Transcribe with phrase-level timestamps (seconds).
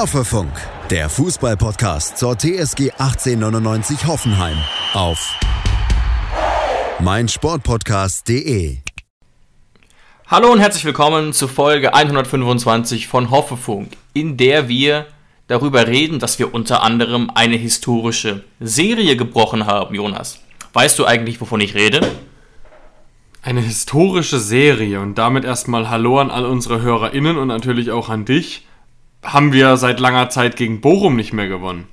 [0.00, 0.52] Hoffefunk,
[0.88, 4.56] der Fußballpodcast zur TSG 1899 Hoffenheim
[4.94, 5.38] auf
[7.00, 8.78] meinsportpodcast.de.
[10.26, 15.04] Hallo und herzlich willkommen zu Folge 125 von Hoffefunk, in der wir
[15.48, 20.40] darüber reden, dass wir unter anderem eine historische Serie gebrochen haben, Jonas.
[20.72, 22.00] Weißt du eigentlich, wovon ich rede?
[23.42, 28.24] Eine historische Serie und damit erstmal Hallo an all unsere HörerInnen und natürlich auch an
[28.24, 28.66] dich.
[29.22, 31.86] Haben wir seit langer Zeit gegen Bochum nicht mehr gewonnen.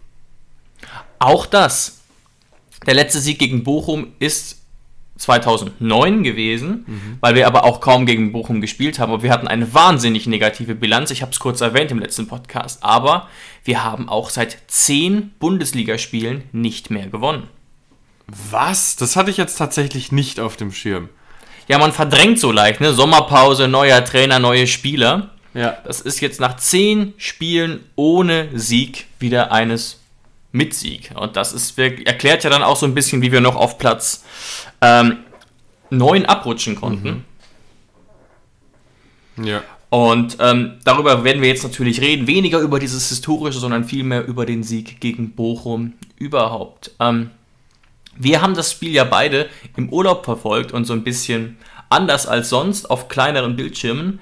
[1.19, 2.01] Auch das.
[2.85, 4.61] Der letzte Sieg gegen Bochum ist
[5.17, 7.17] 2009 gewesen, mhm.
[7.19, 9.11] weil wir aber auch kaum gegen Bochum gespielt haben.
[9.11, 11.11] Aber wir hatten eine wahnsinnig negative Bilanz.
[11.11, 12.83] Ich habe es kurz erwähnt im letzten Podcast.
[12.83, 13.27] Aber
[13.63, 17.49] wir haben auch seit zehn Bundesligaspielen nicht mehr gewonnen.
[18.27, 18.95] Was?
[18.95, 21.09] Das hatte ich jetzt tatsächlich nicht auf dem Schirm
[21.67, 22.93] ja, man verdrängt so leicht, ne?
[22.93, 25.31] Sommerpause, neuer Trainer, neue Spieler.
[25.57, 25.77] Ja.
[25.85, 29.99] Das ist jetzt nach zehn Spielen ohne Sieg wieder eines
[30.51, 31.11] mit Sieg.
[31.15, 33.79] Und das ist wirklich, erklärt ja dann auch so ein bisschen, wie wir noch auf
[33.79, 34.23] Platz
[34.81, 35.17] ähm,
[35.89, 37.25] 9 abrutschen konnten.
[39.35, 39.45] Mhm.
[39.45, 39.63] Ja.
[39.89, 42.27] Und ähm, darüber werden wir jetzt natürlich reden.
[42.27, 46.91] Weniger über dieses Historische, sondern vielmehr über den Sieg gegen Bochum überhaupt.
[46.99, 47.31] Ähm,
[48.15, 51.57] wir haben das Spiel ja beide im Urlaub verfolgt und so ein bisschen
[51.89, 54.19] anders als sonst auf kleineren Bildschirmen.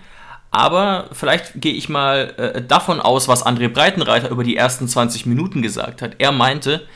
[0.52, 5.26] Aber vielleicht gehe ich mal äh, davon aus, was André Breitenreiter über die ersten 20
[5.26, 6.16] Minuten gesagt hat.
[6.20, 6.88] Er meinte,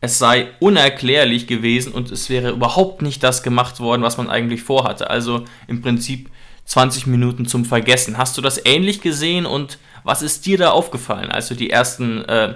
[0.00, 4.62] es sei unerklärlich gewesen und es wäre überhaupt nicht das gemacht worden, was man eigentlich
[4.62, 5.10] vorhatte.
[5.10, 6.30] Also im Prinzip
[6.66, 8.18] 20 Minuten zum Vergessen.
[8.18, 12.24] Hast du das ähnlich gesehen und was ist dir da aufgefallen, als du die ersten
[12.26, 12.54] äh,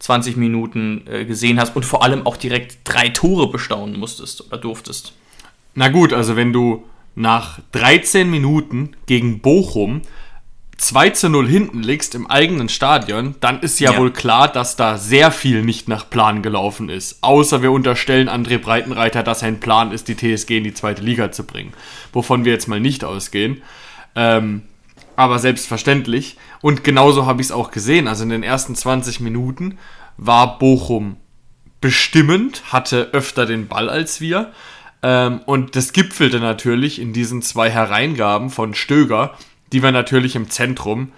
[0.00, 4.58] 20 Minuten äh, gesehen hast und vor allem auch direkt drei Tore bestaunen musstest oder
[4.58, 5.12] durftest.
[5.74, 10.02] Na gut, also wenn du nach 13 Minuten gegen Bochum
[10.82, 14.74] 2 zu 0 hinten liegst im eigenen Stadion, dann ist ja, ja, wohl klar, dass
[14.74, 17.18] da sehr viel nicht nach Plan gelaufen ist.
[17.20, 21.30] Außer wir unterstellen André Breitenreiter, dass sein Plan ist, die TSG in die zweite Liga
[21.30, 21.72] zu bringen.
[22.12, 23.62] Wovon wir jetzt mal nicht ausgehen.
[24.16, 24.62] Ähm,
[25.14, 26.36] aber selbstverständlich.
[26.62, 28.08] Und genauso habe ich es auch gesehen.
[28.08, 29.78] Also in den ersten 20 Minuten
[30.16, 31.16] war Bochum
[31.80, 34.52] bestimmend, hatte öfter den Ball als wir.
[35.02, 39.34] Ähm, und das gipfelte natürlich in diesen zwei Hereingaben von Stöger,
[39.72, 41.12] die wir natürlich im Zentrum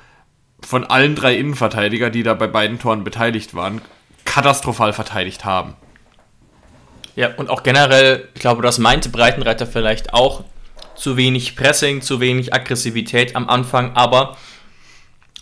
[0.61, 3.83] von allen drei Innenverteidiger, die da bei beiden Toren beteiligt waren,
[4.25, 5.75] katastrophal verteidigt haben.
[7.17, 10.45] Ja, und auch generell, ich glaube, das meinte Breitenreiter vielleicht auch,
[10.97, 14.37] zu wenig Pressing, zu wenig Aggressivität am Anfang, aber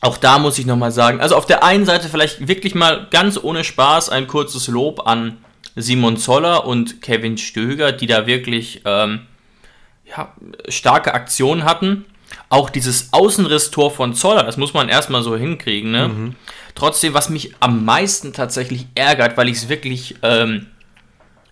[0.00, 3.38] auch da muss ich nochmal sagen, also auf der einen Seite vielleicht wirklich mal ganz
[3.40, 5.38] ohne Spaß ein kurzes Lob an
[5.76, 9.26] Simon Zoller und Kevin Stöger, die da wirklich ähm,
[10.04, 10.34] ja,
[10.68, 12.04] starke Aktionen hatten.
[12.48, 15.90] Auch dieses Außenrisstor von Zoller, das muss man erstmal so hinkriegen.
[15.90, 16.08] Ne?
[16.08, 16.34] Mhm.
[16.74, 20.66] Trotzdem, was mich am meisten tatsächlich ärgert, weil ich es wirklich ähm,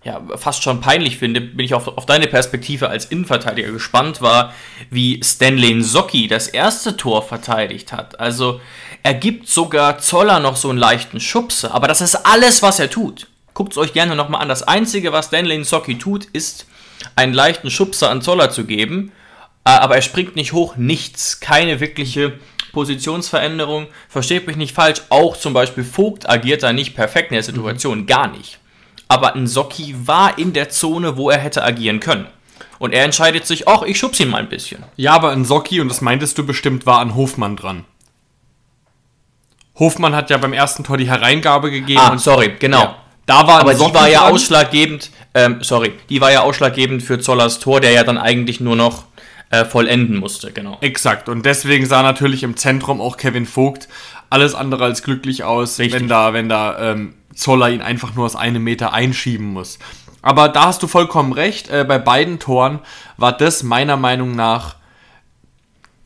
[0.03, 4.53] ja, fast schon peinlich finde, bin ich auf, auf deine Perspektive als Innenverteidiger gespannt war,
[4.89, 8.19] wie Stanley Nsocki das erste Tor verteidigt hat.
[8.19, 8.59] Also
[9.03, 12.89] er gibt sogar Zoller noch so einen leichten Schubse, aber das ist alles, was er
[12.89, 13.27] tut.
[13.53, 14.49] Guckt es euch gerne nochmal an.
[14.49, 16.65] Das Einzige, was Stanley Nsocki tut, ist
[17.15, 19.11] einen leichten Schubser an Zoller zu geben,
[19.65, 22.39] äh, aber er springt nicht hoch, nichts, keine wirkliche
[22.71, 23.87] Positionsveränderung.
[24.07, 27.99] Versteht mich nicht falsch, auch zum Beispiel Vogt agiert da nicht perfekt in der Situation,
[27.99, 28.05] mhm.
[28.07, 28.59] gar nicht
[29.11, 32.27] aber Nsocki war in der Zone, wo er hätte agieren können.
[32.79, 34.83] Und er entscheidet sich, ach, ich schub's ihn mal ein bisschen.
[34.95, 37.83] Ja, aber Nsocki, und das meintest du bestimmt, war an Hofmann dran.
[39.77, 41.99] Hofmann hat ja beim ersten Tor die Hereingabe gegeben.
[42.01, 42.83] Ah, sorry, genau.
[42.83, 43.00] Ja,
[43.31, 44.33] da war aber die war ja dran.
[44.33, 48.75] ausschlaggebend, ähm, sorry, die war ja ausschlaggebend für Zollers Tor, der ja dann eigentlich nur
[48.75, 49.05] noch
[49.51, 50.77] äh, vollenden musste, genau.
[50.81, 53.87] Exakt, und deswegen sah natürlich im Zentrum auch Kevin Vogt
[54.29, 55.99] alles andere als glücklich aus, Richtig.
[55.99, 59.79] wenn da, wenn da ähm, Zoller ihn einfach nur aus einem Meter einschieben muss.
[60.21, 61.69] Aber da hast du vollkommen recht.
[61.69, 62.79] Äh, bei beiden Toren
[63.17, 64.75] war das meiner Meinung nach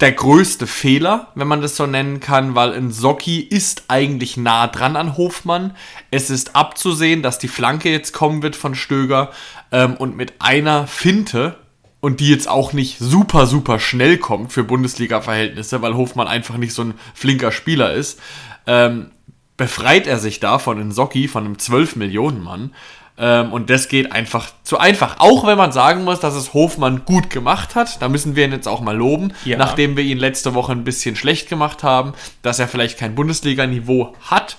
[0.01, 4.67] der größte Fehler, wenn man das so nennen kann, weil ein Socki ist eigentlich nah
[4.67, 5.75] dran an Hofmann.
[6.11, 9.31] Es ist abzusehen, dass die Flanke jetzt kommen wird von Stöger
[9.71, 11.57] ähm, und mit einer Finte
[12.01, 16.73] und die jetzt auch nicht super, super schnell kommt für Bundesliga-Verhältnisse, weil Hofmann einfach nicht
[16.73, 18.19] so ein flinker Spieler ist,
[18.67, 19.11] ähm,
[19.55, 22.75] befreit er sich da von einem Socki, von einem 12-Millionen-Mann.
[23.17, 25.19] Ähm, und das geht einfach zu einfach.
[25.19, 28.01] Auch wenn man sagen muss, dass es Hofmann gut gemacht hat.
[28.01, 29.33] Da müssen wir ihn jetzt auch mal loben.
[29.45, 29.57] Ja.
[29.57, 34.13] Nachdem wir ihn letzte Woche ein bisschen schlecht gemacht haben, dass er vielleicht kein Bundesliga-Niveau
[34.21, 34.57] hat.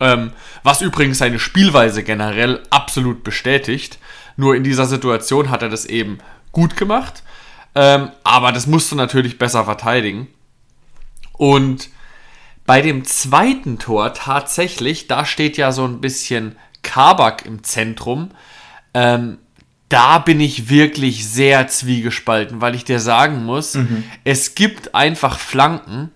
[0.00, 3.98] Ähm, was übrigens seine Spielweise generell absolut bestätigt.
[4.36, 6.18] Nur in dieser Situation hat er das eben
[6.52, 7.22] gut gemacht.
[7.74, 10.28] Ähm, aber das musst du natürlich besser verteidigen.
[11.32, 11.88] Und
[12.66, 18.30] Bei dem zweiten Tor tatsächlich, da steht ja so ein bisschen Kabak im Zentrum.
[18.94, 19.38] Ähm,
[19.88, 24.04] da bin ich wirklich sehr zwiegespalten, weil ich dir sagen muss, mhm.
[24.22, 26.10] es gibt einfach Flanken,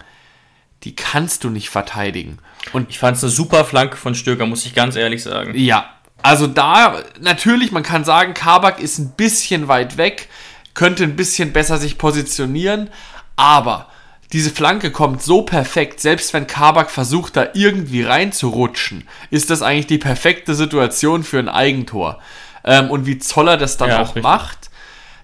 [0.85, 2.39] die kannst du nicht verteidigen.
[2.73, 5.53] Und ich fand es eine super Flanke von Stöger, muss ich ganz ehrlich sagen.
[5.55, 5.91] Ja,
[6.23, 10.29] also da natürlich, man kann sagen, Kabak ist ein bisschen weit weg,
[10.75, 12.91] könnte ein bisschen besser sich positionieren,
[13.37, 13.89] aber
[14.33, 19.87] diese Flanke kommt so perfekt, selbst wenn Kabak versucht, da irgendwie reinzurutschen, ist das eigentlich
[19.87, 22.21] die perfekte Situation für ein Eigentor.
[22.65, 24.23] Ähm, und wie Zoller das dann ja, auch richtig.
[24.23, 24.71] macht,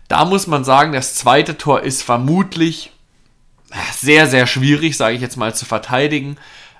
[0.08, 2.92] da muss man sagen, das zweite Tor ist vermutlich
[3.92, 6.36] sehr, sehr schwierig, sage ich jetzt mal, zu verteidigen.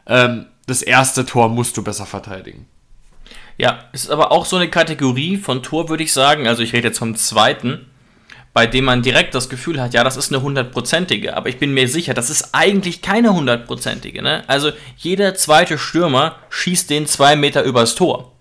[0.07, 2.67] Ähm, das erste Tor musst du besser verteidigen.
[3.59, 6.49] Ja, es ist aber auch so eine Kategorie von Tor, würde ich sagen.
[6.49, 7.87] Also ich rede jetzt vom zweiten,
[8.55, 11.37] bei dem man direkt das Gefühl hat, ja, das ist eine hundertprozentige.
[11.37, 14.23] Aber ich bin mir sicher, das ist eigentlich keine hundertprozentige.
[14.23, 14.45] Ne?
[14.47, 18.33] Also jeder zweite Stürmer schießt den zwei Meter übers Tor.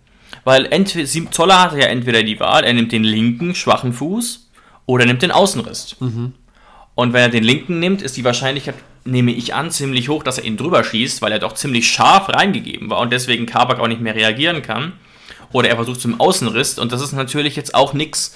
[0.43, 4.51] Weil entweder, Zoller hat ja entweder die Wahl, er nimmt den linken schwachen Fuß
[4.85, 5.95] oder nimmt den Außenriss.
[5.99, 6.33] Mhm.
[6.93, 8.75] Und wenn er den linken nimmt, ist die Wahrscheinlichkeit,
[9.05, 12.29] nehme ich an, ziemlich hoch, dass er ihn drüber schießt, weil er doch ziemlich scharf
[12.29, 14.93] reingegeben war und deswegen Kabak auch nicht mehr reagieren kann.
[15.51, 18.35] Oder er versucht zum Außenriss und das ist natürlich jetzt auch nichts,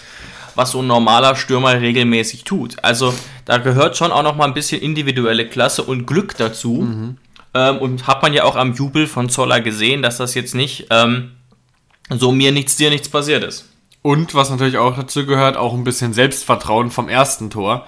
[0.57, 2.83] was so ein normaler Stürmer regelmäßig tut.
[2.83, 3.13] Also
[3.45, 6.81] da gehört schon auch noch mal ein bisschen individuelle Klasse und Glück dazu.
[6.81, 7.17] Mhm.
[7.53, 10.87] Ähm, und hat man ja auch am Jubel von Zoller gesehen, dass das jetzt nicht
[10.89, 11.31] ähm,
[12.09, 13.69] so mir nichts, dir nichts passiert ist.
[14.01, 17.87] Und was natürlich auch dazu gehört, auch ein bisschen Selbstvertrauen vom ersten Tor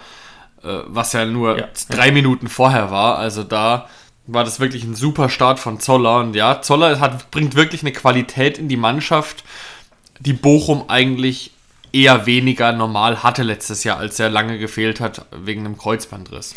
[0.64, 1.68] äh, was ja nur ja.
[1.90, 3.18] drei Minuten vorher war.
[3.18, 3.88] Also da
[4.28, 6.20] war das wirklich ein super Start von Zoller.
[6.20, 9.44] Und ja, Zoller hat, bringt wirklich eine Qualität in die Mannschaft,
[10.20, 11.52] die Bochum eigentlich
[11.92, 16.54] eher weniger normal hatte letztes Jahr, als er lange gefehlt hat wegen einem Kreuzbandriss.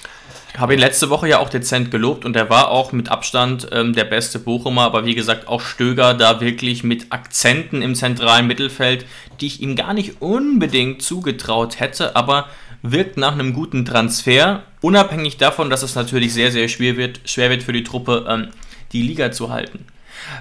[0.57, 3.95] Habe ihn letzte Woche ja auch dezent gelobt und er war auch mit Abstand ähm,
[3.95, 9.07] der beste Bochumer, aber wie gesagt auch Stöger da wirklich mit Akzenten im zentralen Mittelfeld,
[9.41, 12.49] die ich ihm gar nicht unbedingt zugetraut hätte, aber
[12.83, 17.49] wirkt nach einem guten Transfer, unabhängig davon, dass es natürlich sehr, sehr schwer wird, schwer
[17.49, 18.49] wird für die Truppe, ähm,
[18.93, 19.87] die Liga zu halten.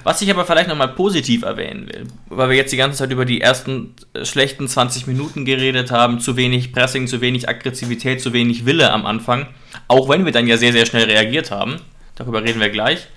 [0.04, 3.26] Was ich aber vielleicht nochmal positiv erwähnen will, weil wir jetzt die ganze Zeit über
[3.26, 8.34] die ersten äh, schlechten 20 Minuten geredet haben, zu wenig Pressing, zu wenig Aggressivität, zu
[8.34, 9.48] wenig Wille am Anfang,
[9.88, 11.78] auch wenn wir dann ja sehr, sehr schnell reagiert haben,
[12.16, 13.08] darüber reden wir gleich,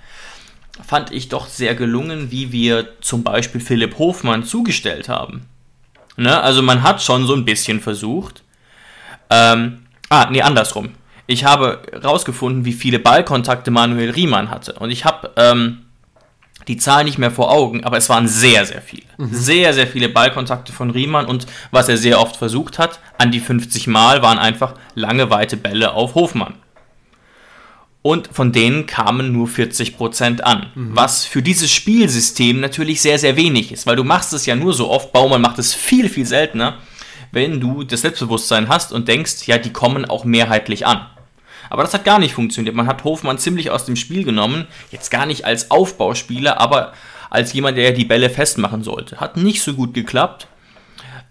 [0.85, 5.45] fand ich doch sehr gelungen, wie wir zum Beispiel Philipp Hofmann zugestellt haben.
[6.17, 6.41] Ne?
[6.41, 8.43] Also man hat schon so ein bisschen versucht,
[9.29, 10.89] ähm, ah, nee, andersrum.
[11.27, 14.73] Ich habe rausgefunden, wie viele Ballkontakte Manuel Riemann hatte.
[14.73, 15.84] Und ich habe ähm,
[16.67, 19.03] die Zahl nicht mehr vor Augen, aber es waren sehr, sehr viele.
[19.17, 19.29] Mhm.
[19.31, 21.25] Sehr, sehr viele Ballkontakte von Riemann.
[21.25, 25.57] Und was er sehr oft versucht hat, an die 50 Mal, waren einfach lange, weite
[25.57, 26.55] Bälle auf Hofmann.
[28.01, 30.67] Und von denen kamen nur 40% an.
[30.75, 30.91] Mhm.
[30.95, 34.73] Was für dieses Spielsystem natürlich sehr, sehr wenig ist, weil du machst es ja nur
[34.73, 35.11] so oft.
[35.11, 36.77] Baumann macht es viel, viel seltener
[37.35, 41.05] wenn du das Selbstbewusstsein hast und denkst, ja, die kommen auch mehrheitlich an.
[41.69, 42.75] Aber das hat gar nicht funktioniert.
[42.75, 46.93] Man hat Hofmann ziemlich aus dem Spiel genommen, jetzt gar nicht als Aufbauspieler, aber
[47.29, 49.19] als jemand, der die Bälle festmachen sollte.
[49.19, 50.47] Hat nicht so gut geklappt.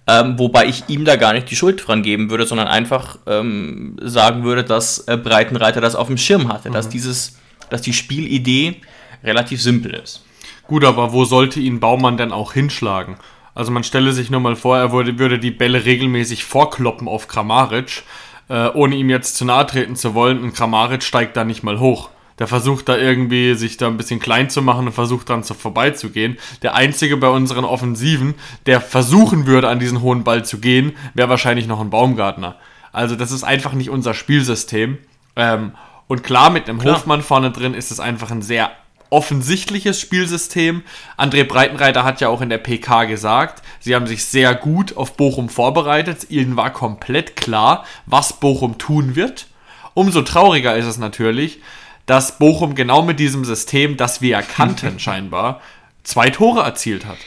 [0.06, 3.96] Ähm, wobei ich ihm da gar nicht die Schuld dran geben würde, sondern einfach ähm,
[4.02, 6.74] sagen würde, dass äh, Breitenreiter das auf dem Schirm hatte, mhm.
[6.74, 7.38] dass dieses,
[7.70, 8.82] dass die Spielidee
[9.22, 10.22] relativ simpel ist.
[10.66, 13.16] Gut, aber wo sollte ihn Baumann denn auch hinschlagen?
[13.54, 17.28] Also man stelle sich nur mal vor, er würde, würde die Bälle regelmäßig vorkloppen auf
[17.28, 18.02] Kramaric,
[18.48, 20.42] äh, ohne ihm jetzt zu nahe treten zu wollen.
[20.42, 22.10] Und Kramaric steigt da nicht mal hoch.
[22.38, 25.54] Der versucht da irgendwie sich da ein bisschen klein zu machen und versucht dann so
[25.54, 26.36] vorbeizugehen.
[26.62, 28.34] Der einzige bei unseren Offensiven,
[28.66, 32.56] der versuchen würde, an diesen hohen Ball zu gehen, wäre wahrscheinlich noch ein Baumgartner.
[32.92, 34.98] Also das ist einfach nicht unser Spielsystem.
[35.36, 35.72] Ähm,
[36.08, 36.96] und klar, mit einem klar.
[36.96, 38.70] Hofmann vorne drin ist es einfach ein sehr
[39.10, 40.82] offensichtliches Spielsystem.
[41.16, 45.16] André Breitenreiter hat ja auch in der PK gesagt, sie haben sich sehr gut auf
[45.16, 46.30] Bochum vorbereitet.
[46.30, 49.46] Ihnen war komplett klar, was Bochum tun wird.
[49.94, 51.60] Umso trauriger ist es natürlich,
[52.06, 55.60] dass Bochum genau mit diesem System, das wir erkannten scheinbar,
[56.02, 57.18] zwei Tore erzielt hat.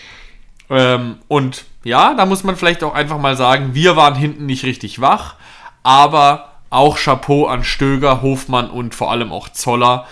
[0.70, 4.66] Ähm, und ja, da muss man vielleicht auch einfach mal sagen, wir waren hinten nicht
[4.66, 5.36] richtig wach,
[5.84, 10.06] aber auch Chapeau an Stöger, Hofmann und vor allem auch Zoller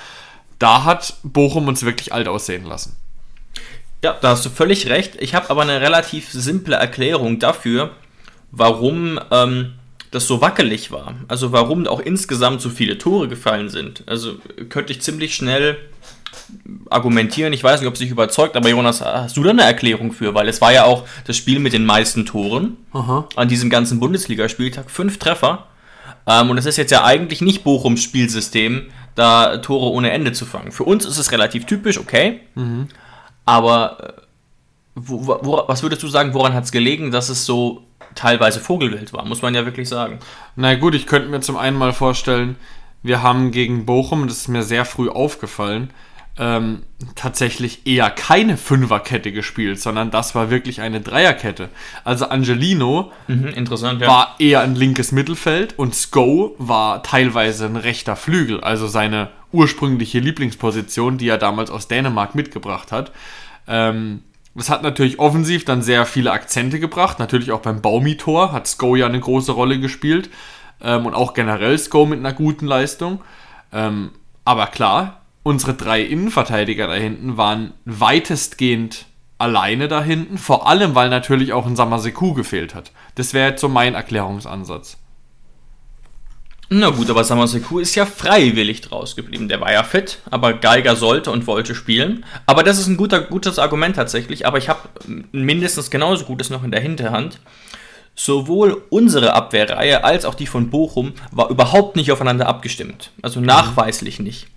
[0.59, 2.95] da hat Bochum uns wirklich alt aussehen lassen.
[4.03, 5.15] Ja, da hast du völlig recht.
[5.19, 7.91] Ich habe aber eine relativ simple Erklärung dafür,
[8.51, 9.73] warum ähm,
[10.11, 11.15] das so wackelig war.
[11.27, 14.03] Also warum auch insgesamt so viele Tore gefallen sind.
[14.05, 14.35] Also
[14.69, 15.77] könnte ich ziemlich schnell
[16.89, 17.53] argumentieren.
[17.53, 20.33] Ich weiß nicht, ob es dich überzeugt, aber Jonas, hast du da eine Erklärung für?
[20.33, 23.27] Weil es war ja auch das Spiel mit den meisten Toren Aha.
[23.35, 24.89] an diesem ganzen Bundesligaspieltag.
[24.89, 25.67] Fünf Treffer.
[26.27, 30.45] Ähm, und es ist jetzt ja eigentlich nicht Bochums Spielsystem, da Tore ohne Ende zu
[30.45, 30.71] fangen.
[30.71, 32.41] Für uns ist es relativ typisch, okay.
[32.55, 32.89] Mhm.
[33.45, 34.21] Aber äh,
[34.95, 39.13] wo, wo, was würdest du sagen, woran hat es gelegen, dass es so teilweise Vogelwild
[39.13, 40.19] war, muss man ja wirklich sagen.
[40.55, 42.55] Na gut, ich könnte mir zum einen mal vorstellen,
[43.03, 45.91] wir haben gegen Bochum, das ist mir sehr früh aufgefallen,
[46.37, 46.83] ähm,
[47.15, 51.69] tatsächlich eher keine Fünferkette gespielt, sondern das war wirklich eine Dreierkette.
[52.03, 54.07] Also Angelino mhm, interessant, ja.
[54.07, 60.19] war eher ein linkes Mittelfeld und Sko war teilweise ein rechter Flügel, also seine ursprüngliche
[60.19, 63.11] Lieblingsposition, die er damals aus Dänemark mitgebracht hat.
[63.67, 64.21] Ähm,
[64.55, 67.19] das hat natürlich offensiv dann sehr viele Akzente gebracht.
[67.19, 70.29] Natürlich auch beim Baumi-Tor hat Sko ja eine große Rolle gespielt.
[70.81, 73.21] Ähm, und auch generell Sko mit einer guten Leistung.
[73.73, 74.11] Ähm,
[74.45, 79.05] aber klar, unsere drei Innenverteidiger da hinten waren weitestgehend
[79.37, 82.91] alleine da hinten, vor allem weil natürlich auch ein Samaseku gefehlt hat.
[83.13, 84.97] Das wäre jetzt so mein Erklärungsansatz.
[86.69, 89.47] Na gut, aber Samaseku ist ja freiwillig draus geblieben.
[89.47, 92.25] Der war ja fit, aber Geiger sollte und wollte spielen.
[92.47, 94.47] Aber das ist ein guter, gutes Argument tatsächlich.
[94.47, 94.79] Aber ich habe
[95.31, 97.39] mindestens genauso gutes noch in der Hinterhand.
[98.15, 103.11] Sowohl unsere Abwehrreihe als auch die von Bochum war überhaupt nicht aufeinander abgestimmt.
[103.21, 104.47] Also nachweislich nicht.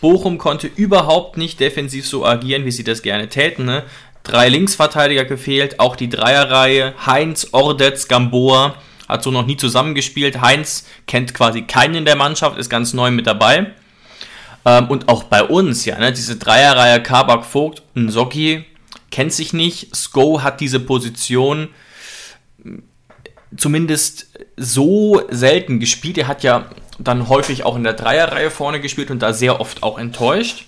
[0.00, 3.64] Bochum konnte überhaupt nicht defensiv so agieren, wie sie das gerne täten.
[3.64, 3.84] Ne?
[4.22, 6.94] Drei Linksverteidiger gefehlt, auch die Dreierreihe.
[7.06, 8.74] Heinz, Ordetz, Gamboa
[9.08, 10.40] hat so noch nie zusammengespielt.
[10.40, 13.72] Heinz kennt quasi keinen in der Mannschaft, ist ganz neu mit dabei.
[14.64, 16.12] Ähm, und auch bei uns, ja, ne?
[16.12, 18.64] diese Dreierreihe Kabak, Vogt und Socki
[19.10, 19.96] kennt sich nicht.
[19.96, 21.68] Sko hat diese Position
[23.56, 26.18] zumindest so selten gespielt.
[26.18, 26.66] Er hat ja
[26.98, 30.66] dann häufig auch in der Dreierreihe vorne gespielt und da sehr oft auch enttäuscht.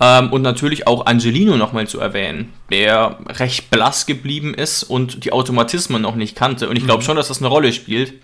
[0.00, 5.32] Ähm, und natürlich auch Angelino nochmal zu erwähnen, der recht blass geblieben ist und die
[5.32, 6.68] Automatismen noch nicht kannte.
[6.68, 7.06] Und ich glaube mhm.
[7.06, 8.14] schon, dass das eine Rolle spielt,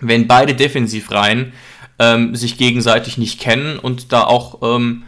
[0.00, 1.52] wenn beide Defensivreihen
[1.98, 5.04] ähm, sich gegenseitig nicht kennen und da auch ähm,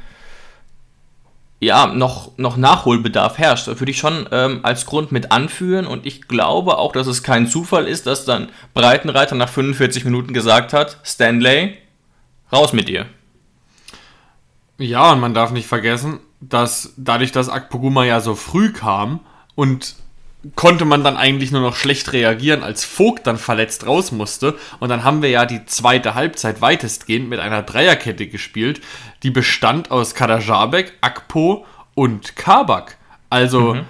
[1.58, 3.66] ja, noch, noch Nachholbedarf herrscht.
[3.66, 7.46] Würde ich schon ähm, als Grund mit anführen und ich glaube auch, dass es kein
[7.46, 11.78] Zufall ist, dass dann Breitenreiter nach 45 Minuten gesagt hat, Stanley,
[12.52, 13.06] raus mit dir.
[14.78, 19.20] Ja, und man darf nicht vergessen, dass dadurch, dass Akpoguma ja so früh kam
[19.54, 19.96] und
[20.54, 24.56] konnte man dann eigentlich nur noch schlecht reagieren, als Vogt dann verletzt raus musste.
[24.80, 28.80] Und dann haben wir ja die zweite Halbzeit weitestgehend mit einer Dreierkette gespielt,
[29.22, 32.98] die bestand aus Kadajabek, Akpo und Kabak.
[33.30, 33.84] Also mhm.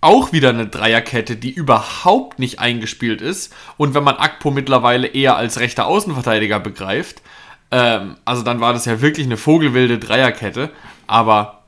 [0.00, 3.52] auch wieder eine Dreierkette, die überhaupt nicht eingespielt ist.
[3.76, 7.22] Und wenn man Akpo mittlerweile eher als rechter Außenverteidiger begreift,
[7.70, 10.70] ähm, also dann war das ja wirklich eine vogelwilde Dreierkette.
[11.06, 11.63] Aber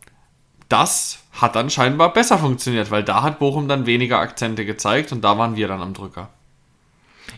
[0.68, 5.22] das hat dann scheinbar besser funktioniert, weil da hat Bochum dann weniger Akzente gezeigt und
[5.22, 6.30] da waren wir dann am Drücker.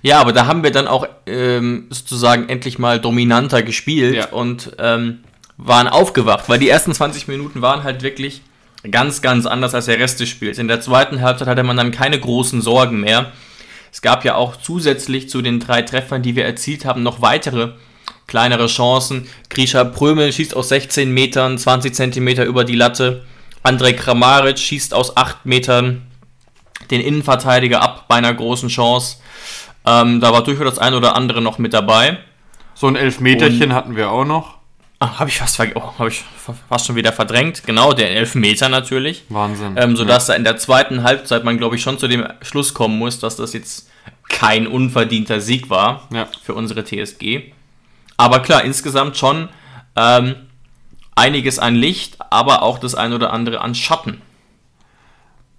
[0.03, 4.27] Ja, aber da haben wir dann auch ähm, sozusagen endlich mal dominanter gespielt ja.
[4.29, 5.21] und ähm,
[5.57, 8.43] waren aufgewacht, weil die ersten 20 Minuten waren halt wirklich
[8.89, 10.59] ganz, ganz anders als der Rest des Spiels.
[10.59, 13.33] In der zweiten Halbzeit hatte man dann keine großen Sorgen mehr.
[13.91, 17.73] Es gab ja auch zusätzlich zu den drei Treffern, die wir erzielt haben, noch weitere
[18.29, 19.27] kleinere Chancen.
[19.51, 23.25] Grisha Prömel schießt aus 16 Metern, 20 Zentimeter über die Latte.
[23.65, 26.03] Andrej Kramaric schießt aus 8 Metern
[26.93, 29.17] den Innenverteidiger ab bei einer großen Chance.
[29.85, 32.19] Ähm, da war durchaus das ein oder andere noch mit dabei.
[32.75, 34.59] So ein Elfmeterchen Und, hatten wir auch noch.
[35.01, 36.25] Ah, habe ich fast oh, habe ich
[36.69, 37.63] fast schon wieder verdrängt.
[37.65, 39.25] Genau, der Elfmeter natürlich.
[39.29, 39.75] Wahnsinn.
[39.77, 40.35] Ähm, sodass ja.
[40.35, 43.37] da in der zweiten Halbzeit man, glaube ich, schon zu dem Schluss kommen muss, dass
[43.37, 43.89] das jetzt
[44.29, 46.29] kein unverdienter Sieg war ja.
[46.43, 47.53] für unsere TSG.
[48.19, 49.49] Aber klar, insgesamt schon
[49.97, 50.35] ähm,
[51.15, 54.21] einiges an Licht, aber auch das ein oder andere an Schatten.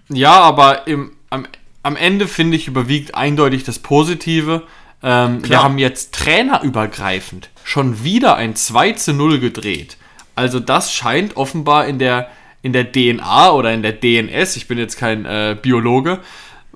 [0.10, 1.48] Ja, aber im, am,
[1.82, 4.64] am Ende finde ich überwiegt eindeutig das Positive.
[5.02, 9.98] Ähm, wir haben jetzt trainerübergreifend schon wieder ein 2 zu 0 gedreht.
[10.36, 12.30] Also das scheint offenbar in der,
[12.62, 16.20] in der DNA oder in der DNS, ich bin jetzt kein äh, Biologe,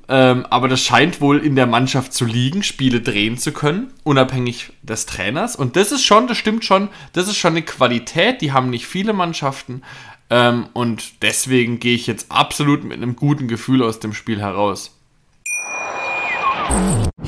[0.10, 4.74] ähm, aber das scheint wohl in der Mannschaft zu liegen, Spiele drehen zu können, unabhängig
[4.82, 5.56] des Trainers.
[5.56, 8.86] Und das ist schon, das stimmt schon, das ist schon eine Qualität, die haben nicht
[8.86, 9.82] viele Mannschaften.
[10.30, 14.98] Ähm, und deswegen gehe ich jetzt absolut mit einem guten Gefühl aus dem Spiel heraus.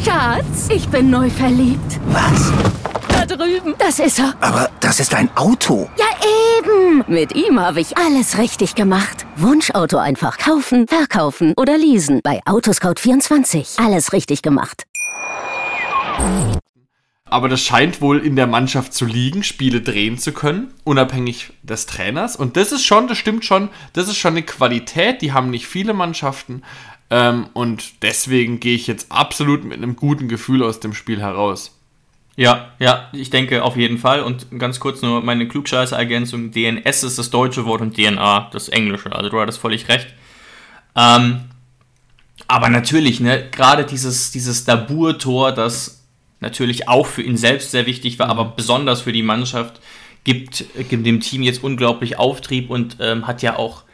[0.03, 1.99] Schatz, ich bin neu verliebt.
[2.07, 2.51] Was?
[3.27, 3.73] Da drüben.
[3.79, 4.35] Das ist er.
[4.39, 5.89] Aber das ist ein Auto.
[5.97, 6.05] Ja,
[6.59, 7.03] eben.
[7.07, 9.25] Mit ihm habe ich alles richtig gemacht.
[9.35, 12.19] Wunschauto einfach kaufen, verkaufen oder leasen.
[12.23, 13.83] Bei Autoscout24.
[13.83, 14.83] Alles richtig gemacht.
[17.25, 21.87] Aber das scheint wohl in der Mannschaft zu liegen, Spiele drehen zu können, unabhängig des
[21.87, 22.35] Trainers.
[22.35, 25.65] Und das ist schon, das stimmt schon, das ist schon eine Qualität, die haben nicht
[25.67, 26.61] viele Mannschaften.
[27.09, 31.74] Ähm, und deswegen gehe ich jetzt absolut mit einem guten Gefühl aus dem Spiel heraus.
[32.37, 34.21] Ja, ja, ich denke auf jeden Fall.
[34.21, 36.51] Und ganz kurz nur meine Klugscheiße-Ergänzung.
[36.51, 39.11] DNS ist das deutsche Wort und DNA das englische.
[39.13, 40.07] Also du hattest völlig recht.
[40.95, 41.45] Ähm,
[42.47, 46.03] aber natürlich, ne, gerade dieses, dieses Dabur-Tor, das
[46.41, 49.79] natürlich auch für ihn selbst sehr wichtig war, aber besonders für die Mannschaft,
[50.25, 53.84] gibt, gibt dem Team jetzt unglaublich Auftrieb und ähm, hat ja auch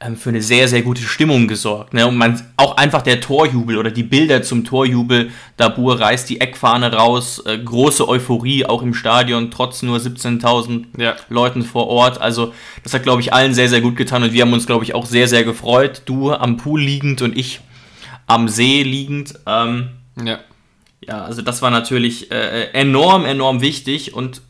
[0.00, 1.94] ähm, für eine sehr, sehr gute Stimmung gesorgt.
[1.94, 2.06] Ne?
[2.06, 6.92] Und man auch einfach der Torjubel oder die Bilder zum Torjubel, Dabur reißt die Eckfahne
[6.92, 11.16] raus, äh, große Euphorie auch im Stadion, trotz nur 17.000 ja.
[11.28, 12.20] Leuten vor Ort.
[12.20, 14.84] Also das hat, glaube ich, allen sehr, sehr gut getan und wir haben uns, glaube
[14.84, 16.02] ich, auch sehr, sehr gefreut.
[16.06, 17.60] Du am Pool liegend und ich
[18.26, 19.34] am See liegend.
[19.46, 19.90] Ähm,
[20.22, 20.40] ja.
[21.06, 24.40] Ja, also das war natürlich äh, enorm, enorm wichtig und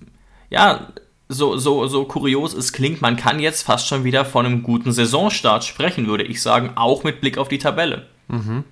[0.51, 0.93] ja,
[1.29, 4.93] so, so, so kurios es klingt, man kann jetzt fast schon wieder von einem guten
[4.93, 8.07] Saisonstart sprechen, würde ich sagen, auch mit Blick auf die Tabelle.
[8.29, 8.65] Mhm.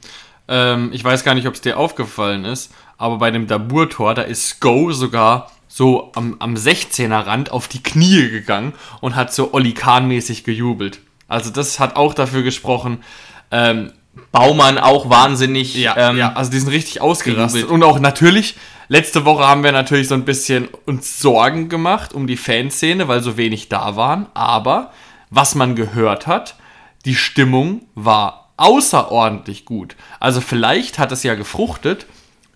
[0.48, 4.22] Ähm, ich weiß gar nicht, ob es dir aufgefallen ist, aber bei dem Dabur-Tor, da
[4.22, 9.54] ist Go sogar so am, am 16er Rand auf die Knie gegangen und hat so
[9.54, 11.00] Oli Kahn-mäßig gejubelt.
[11.28, 13.02] Also das hat auch dafür gesprochen,
[13.50, 13.92] ähm,
[14.30, 15.74] Baumann auch wahnsinnig.
[15.74, 17.64] Ja, ähm, ja, also die sind richtig ausgerastet.
[17.64, 18.56] Und auch natürlich,
[18.88, 23.22] letzte Woche haben wir natürlich so ein bisschen uns Sorgen gemacht um die Fanszene, weil
[23.22, 24.26] so wenig da waren.
[24.34, 24.92] Aber
[25.30, 26.56] was man gehört hat,
[27.04, 29.96] die Stimmung war außerordentlich gut.
[30.20, 32.06] Also vielleicht hat es ja gefruchtet,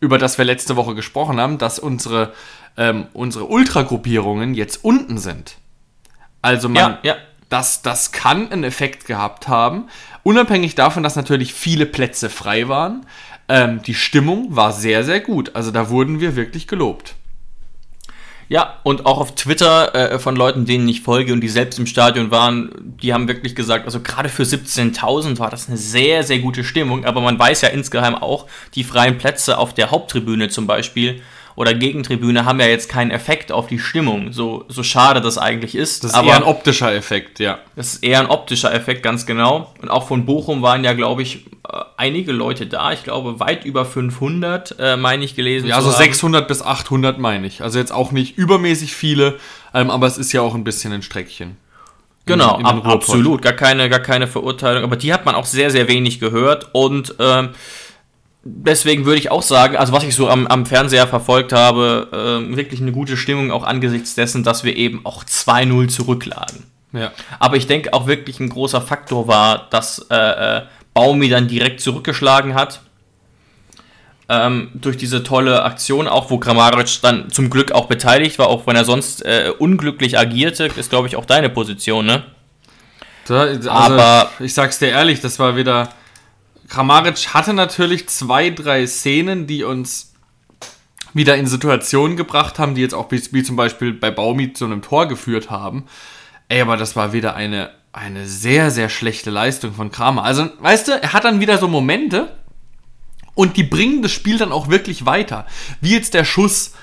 [0.01, 2.33] über das wir letzte Woche gesprochen haben, dass unsere,
[2.77, 5.57] ähm, unsere Ultragruppierungen jetzt unten sind.
[6.43, 7.17] Also man, ja, ja.
[7.49, 9.89] Das, das kann einen Effekt gehabt haben.
[10.23, 13.07] Unabhängig davon, dass natürlich viele Plätze frei waren,
[13.49, 15.55] ähm, die Stimmung war sehr, sehr gut.
[15.55, 17.15] Also da wurden wir wirklich gelobt.
[18.49, 21.87] Ja, und auch auf Twitter äh, von Leuten, denen ich folge und die selbst im
[21.87, 22.71] Stadion waren,
[23.03, 27.05] die haben wirklich gesagt, also gerade für 17.000 war das eine sehr, sehr gute Stimmung.
[27.05, 31.23] Aber man weiß ja insgeheim auch, die freien Plätze auf der Haupttribüne zum Beispiel
[31.57, 35.75] oder Gegentribüne haben ja jetzt keinen Effekt auf die Stimmung, so, so schade das eigentlich
[35.75, 36.05] ist.
[36.05, 37.59] Das ist eher ein optischer Effekt, ja.
[37.75, 39.73] Das ist eher ein optischer Effekt, ganz genau.
[39.81, 42.93] Und auch von Bochum waren ja, glaube ich, äh, einige Leute da.
[42.93, 45.67] Ich glaube, weit über 500, äh, meine ich, gelesen.
[45.69, 47.63] Ja, also 600 bis 800 meine ich.
[47.63, 49.39] Also jetzt auch nicht übermäßig viele,
[49.73, 51.57] ähm, aber es ist ja auch ein bisschen ein Streckchen.
[52.27, 54.83] Genau, ab, absolut, gar keine, gar keine Verurteilung.
[54.83, 57.51] Aber die hat man auch sehr, sehr wenig gehört und ähm,
[58.47, 62.57] deswegen würde ich auch sagen, also was ich so am, am Fernseher verfolgt habe, äh,
[62.57, 66.65] wirklich eine gute Stimmung, auch angesichts dessen, dass wir eben auch 2-0 zurücklagen.
[66.93, 67.13] Ja.
[67.39, 70.17] Aber ich denke auch wirklich ein großer Faktor war, dass äh,
[70.59, 70.63] äh,
[70.95, 72.81] Baumi dann direkt zurückgeschlagen hat.
[74.29, 78.67] Ähm, durch diese tolle Aktion, auch wo Grammaric dann zum Glück auch beteiligt war, auch
[78.67, 82.25] wenn er sonst äh, unglücklich agierte, ist glaube ich auch deine Position, ne?
[83.29, 85.91] Da, also, Aber ich sag's dir ehrlich, das war wieder
[86.69, 90.15] Kramaric hatte natürlich zwei, drei Szenen, die uns
[91.15, 94.83] wieder in Situationen gebracht haben, die jetzt auch wie, zum Beispiel bei Baumi zu einem
[94.83, 95.87] Tor geführt haben.
[96.49, 100.25] Ey, aber das war wieder eine, eine sehr, sehr schlechte Leistung von Kramer.
[100.25, 102.37] Also, weißt du, er hat dann wieder so Momente
[103.35, 105.47] und die bringen das Spiel dann auch wirklich weiter.
[105.81, 106.75] Wie jetzt der Schuss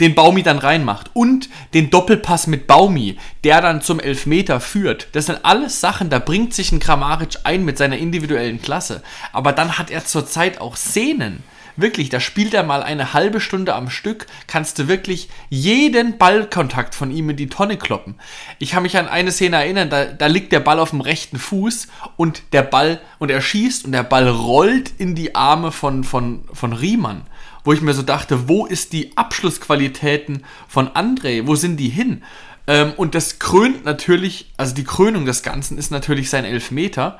[0.00, 5.08] den Baumi dann reinmacht und den Doppelpass mit Baumi, der dann zum Elfmeter führt.
[5.12, 9.02] Das sind alles Sachen, da bringt sich ein Kramaric ein mit seiner individuellen Klasse.
[9.32, 11.42] Aber dann hat er zurzeit auch Szenen.
[11.80, 16.96] Wirklich, da spielt er mal eine halbe Stunde am Stück, kannst du wirklich jeden Ballkontakt
[16.96, 18.16] von ihm in die Tonne kloppen.
[18.58, 21.38] Ich kann mich an eine Szene erinnern, da, da liegt der Ball auf dem rechten
[21.38, 26.02] Fuß und der Ball, und er schießt und der Ball rollt in die Arme von,
[26.02, 27.27] von, von Riemann
[27.68, 31.46] wo ich mir so dachte, wo ist die Abschlussqualitäten von André?
[31.46, 32.22] Wo sind die hin?
[32.66, 37.18] Ähm, und das krönt natürlich, also die Krönung des Ganzen ist natürlich sein Elfmeter,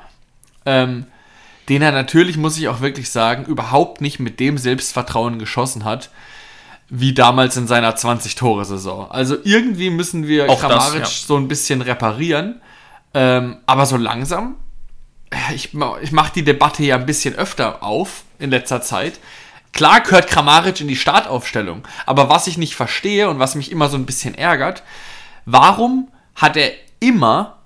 [0.65, 1.05] ähm,
[1.69, 6.09] den er natürlich, muss ich auch wirklich sagen, überhaupt nicht mit dem Selbstvertrauen geschossen hat,
[6.89, 9.11] wie damals in seiner 20-Tore-Saison.
[9.11, 11.27] Also irgendwie müssen wir auch Kramaric das, ja.
[11.27, 12.59] so ein bisschen reparieren.
[13.13, 14.55] Ähm, aber so langsam,
[15.53, 19.19] ich, ich mache die Debatte ja ein bisschen öfter auf in letzter Zeit.
[19.73, 23.89] Klar gehört Kramaric in die Startaufstellung, aber was ich nicht verstehe und was mich immer
[23.89, 24.83] so ein bisschen ärgert,
[25.45, 27.57] warum hat er immer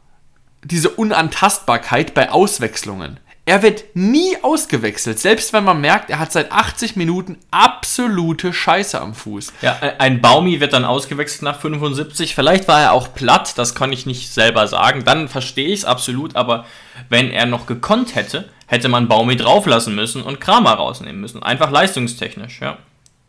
[0.64, 3.20] diese Unantastbarkeit bei Auswechslungen?
[3.46, 9.00] Er wird nie ausgewechselt, selbst wenn man merkt, er hat seit 80 Minuten absolute Scheiße
[9.02, 9.52] am Fuß.
[9.62, 12.36] Ja, ein Baumi wird dann ausgewechselt nach 75.
[12.36, 15.04] Vielleicht war er auch platt, das kann ich nicht selber sagen.
[15.04, 16.66] Dann verstehe ich es absolut, aber
[17.10, 21.44] wenn er noch gekonnt hätte, hätte man Baumi drauflassen müssen und Kramer rausnehmen müssen.
[21.44, 22.78] Einfach leistungstechnisch, ja.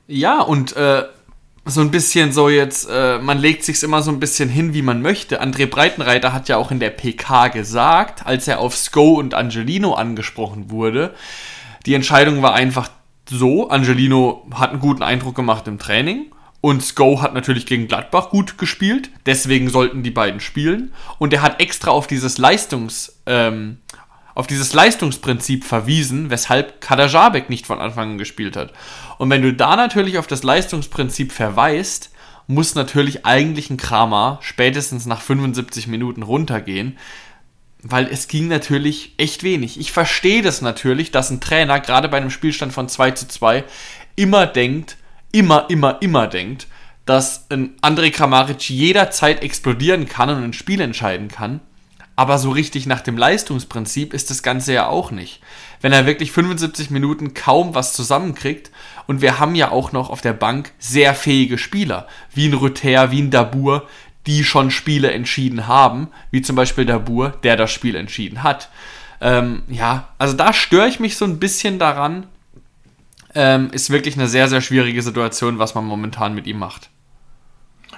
[0.06, 1.04] Ja, und äh,
[1.66, 4.82] so ein bisschen so jetzt, äh, man legt sich's immer so ein bisschen hin, wie
[4.82, 5.42] man möchte.
[5.42, 9.94] André Breitenreiter hat ja auch in der PK gesagt, als er auf Sko und Angelino
[9.94, 11.14] angesprochen wurde,
[11.86, 12.90] die Entscheidung war einfach
[13.28, 16.26] so, Angelino hat einen guten Eindruck gemacht im Training
[16.60, 20.92] und Sko hat natürlich gegen Gladbach gut gespielt, deswegen sollten die beiden spielen.
[21.18, 23.78] Und er hat extra auf dieses Leistungs, ähm,
[24.34, 28.72] auf dieses Leistungsprinzip verwiesen, weshalb Kadajabek nicht von Anfang an gespielt hat.
[29.18, 32.10] Und wenn du da natürlich auf das Leistungsprinzip verweist,
[32.46, 36.98] muss natürlich eigentlich ein Kramer spätestens nach 75 Minuten runtergehen,
[37.82, 39.78] weil es ging natürlich echt wenig.
[39.78, 43.64] Ich verstehe das natürlich, dass ein Trainer gerade bei einem Spielstand von 2 zu 2
[44.16, 44.96] immer denkt,
[45.32, 46.66] immer, immer, immer denkt,
[47.06, 51.60] dass ein André Kramaric jederzeit explodieren kann und ein Spiel entscheiden kann.
[52.16, 55.40] Aber so richtig nach dem Leistungsprinzip ist das Ganze ja auch nicht.
[55.80, 58.70] Wenn er wirklich 75 Minuten kaum was zusammenkriegt
[59.06, 63.10] und wir haben ja auch noch auf der Bank sehr fähige Spieler, wie ein Rüther,
[63.10, 63.86] wie ein Dabur,
[64.26, 68.70] die schon Spiele entschieden haben, wie zum Beispiel Dabur, der das Spiel entschieden hat.
[69.20, 72.26] Ähm, ja, also da störe ich mich so ein bisschen daran.
[73.34, 76.90] Ähm, ist wirklich eine sehr, sehr schwierige Situation, was man momentan mit ihm macht.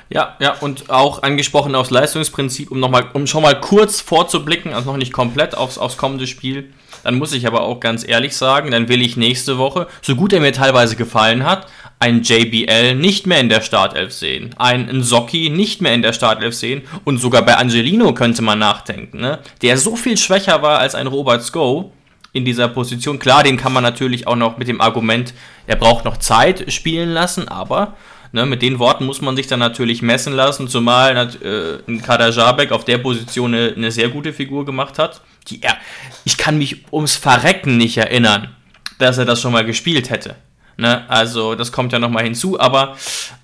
[0.09, 4.73] Ja, ja, und auch angesprochen aufs Leistungsprinzip, um, noch mal, um schon mal kurz vorzublicken,
[4.73, 6.73] also noch nicht komplett aufs, aufs kommende Spiel.
[7.03, 10.33] Dann muss ich aber auch ganz ehrlich sagen, dann will ich nächste Woche, so gut
[10.33, 11.67] er mir teilweise gefallen hat,
[11.99, 16.55] ein JBL nicht mehr in der Startelf sehen, ein Nsocki nicht mehr in der Startelf
[16.55, 19.39] sehen und sogar bei Angelino könnte man nachdenken, ne?
[19.63, 21.93] der so viel schwächer war als ein Robert Sko
[22.33, 23.19] in dieser Position.
[23.19, 25.33] Klar, den kann man natürlich auch noch mit dem Argument,
[25.67, 27.95] er braucht noch Zeit spielen lassen, aber
[28.37, 32.29] Ne, mit den Worten muss man sich dann natürlich messen lassen, zumal äh, ein Kader
[32.29, 35.23] Jabek auf der Position eine, eine, sehr gute Figur gemacht hat.
[35.49, 35.79] Die er,
[36.27, 38.55] ich kann mich ums Verrecken nicht erinnern,
[38.99, 40.37] dass er das schon mal gespielt hätte.
[40.77, 42.99] Ne, also das kommt ja nochmal hinzu, aber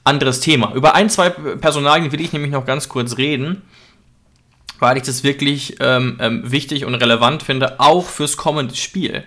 [0.05, 0.75] anderes Thema.
[0.75, 3.63] Über ein, zwei Personalien will ich nämlich noch ganz kurz reden,
[4.79, 9.25] weil ich das wirklich ähm, ähm, wichtig und relevant finde, auch fürs kommende Spiel.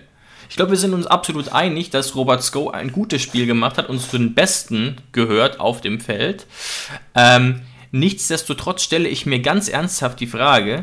[0.48, 3.88] Ich glaube, wir sind uns absolut einig, dass Robert Sko ein gutes Spiel gemacht hat
[3.88, 6.46] und zu den Besten gehört auf dem Feld.
[7.14, 10.82] Ähm, nichtsdestotrotz stelle ich mir ganz ernsthaft die Frage,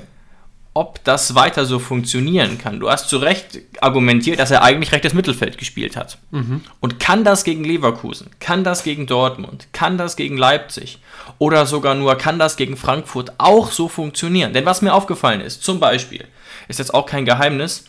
[0.76, 2.80] ob das weiter so funktionieren kann.
[2.80, 6.18] Du hast zu Recht argumentiert, dass er eigentlich rechtes Mittelfeld gespielt hat.
[6.32, 6.62] Mhm.
[6.80, 10.98] Und kann das gegen Leverkusen, kann das gegen Dortmund, kann das gegen Leipzig
[11.38, 14.54] oder sogar nur kann das gegen Frankfurt auch so funktionieren?
[14.54, 16.26] Denn was mir aufgefallen ist, zum Beispiel,
[16.68, 17.86] ist jetzt auch kein Geheimnis,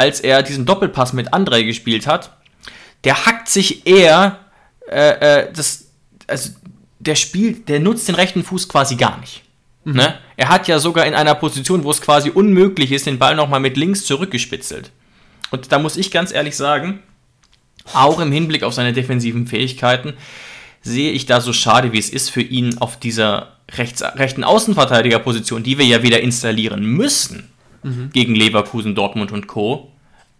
[0.00, 2.30] als er diesen Doppelpass mit André gespielt hat,
[3.04, 4.38] der hackt sich eher,
[4.90, 5.88] äh, äh, das,
[6.26, 6.52] also
[6.98, 9.42] der spielt, der nutzt den rechten Fuß quasi gar nicht.
[9.84, 9.96] Mhm.
[9.96, 10.18] Ne?
[10.38, 13.60] Er hat ja sogar in einer Position, wo es quasi unmöglich ist, den Ball nochmal
[13.60, 14.90] mit links zurückgespitzelt.
[15.50, 17.02] Und da muss ich ganz ehrlich sagen,
[17.92, 20.14] auch im Hinblick auf seine defensiven Fähigkeiten,
[20.80, 25.62] sehe ich da so schade, wie es ist für ihn auf dieser rechts, rechten Außenverteidigerposition,
[25.62, 27.50] die wir ja wieder installieren müssen,
[27.82, 28.10] mhm.
[28.12, 29.89] gegen Leverkusen, Dortmund und Co.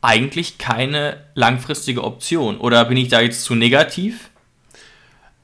[0.02, 2.58] eigentlich keine langfristige Option.
[2.58, 4.30] Oder bin ich da jetzt zu negativ?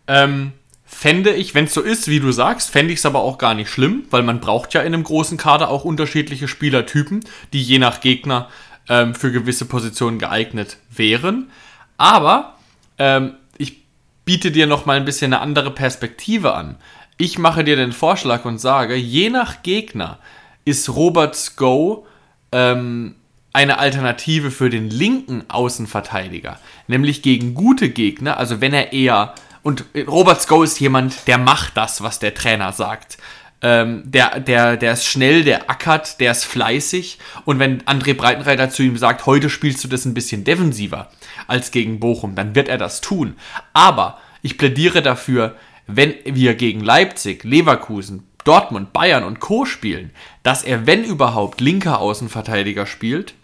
[0.07, 0.53] Ähm,
[0.85, 3.55] fände ich, wenn es so ist, wie du sagst, fände ich es aber auch gar
[3.55, 7.79] nicht schlimm, weil man braucht ja in einem großen Kader auch unterschiedliche Spielertypen, die je
[7.79, 8.49] nach Gegner
[8.89, 11.51] ähm, für gewisse Positionen geeignet wären.
[11.99, 12.57] Aber
[12.99, 13.83] ähm, ich
[14.25, 16.77] biete dir noch mal ein bisschen eine andere Perspektive an.
[17.19, 20.19] Ich mache dir den Vorschlag und sage, je nach Gegner
[20.65, 22.07] ist Roberts Go
[22.53, 23.17] ähm,
[23.57, 26.61] eine Alternative für den linken Außenverteidiger.
[26.89, 29.35] Nämlich gegen gute Gegner, also wenn er eher.
[29.63, 33.17] Und Robert Go ist jemand, der macht das, was der Trainer sagt.
[33.63, 37.19] Ähm, der, der, der ist schnell, der ackert, der ist fleißig.
[37.47, 41.11] Und wenn André Breitenreiter zu ihm sagt, heute spielst du das ein bisschen defensiver
[41.47, 43.37] als gegen Bochum, dann wird er das tun.
[43.73, 49.65] Aber ich plädiere dafür, wenn wir gegen Leipzig, Leverkusen, Dortmund, Bayern und Co.
[49.65, 50.11] spielen,
[50.43, 53.35] dass er, wenn überhaupt, linker Außenverteidiger spielt,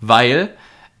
[0.00, 0.50] weil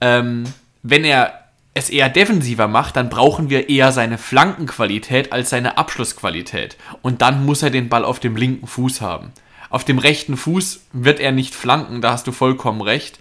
[0.00, 0.44] ähm,
[0.82, 1.34] wenn er
[1.74, 6.76] es eher defensiver macht, dann brauchen wir eher seine Flankenqualität als seine Abschlussqualität.
[7.02, 9.32] Und dann muss er den Ball auf dem linken Fuß haben.
[9.70, 13.18] Auf dem rechten Fuß wird er nicht flanken, da hast du vollkommen recht.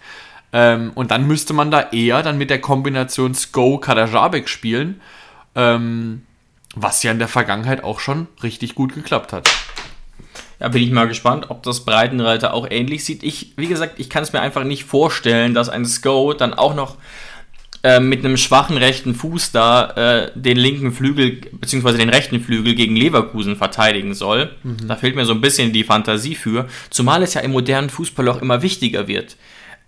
[0.54, 5.02] Ähm, und dann müsste man da eher dann mit der Kombination Sko-Kadajabek spielen,
[5.56, 6.24] ähm,
[6.76, 9.50] was ja in der Vergangenheit auch schon richtig gut geklappt hat.
[10.60, 13.24] Ja, bin ich mal gespannt, ob das Breitenreiter auch ähnlich sieht.
[13.24, 16.74] Ich, wie gesagt, ich kann es mir einfach nicht vorstellen, dass ein Sko dann auch
[16.74, 16.98] noch
[17.84, 21.98] äh, mit einem schwachen rechten Fuß da äh, den linken Flügel bzw.
[21.98, 24.50] den rechten Flügel gegen Leverkusen verteidigen soll.
[24.64, 24.88] Mhm.
[24.88, 26.68] Da fehlt mir so ein bisschen die Fantasie für.
[26.90, 29.38] Zumal es ja im modernen Fußball auch immer wichtiger wird,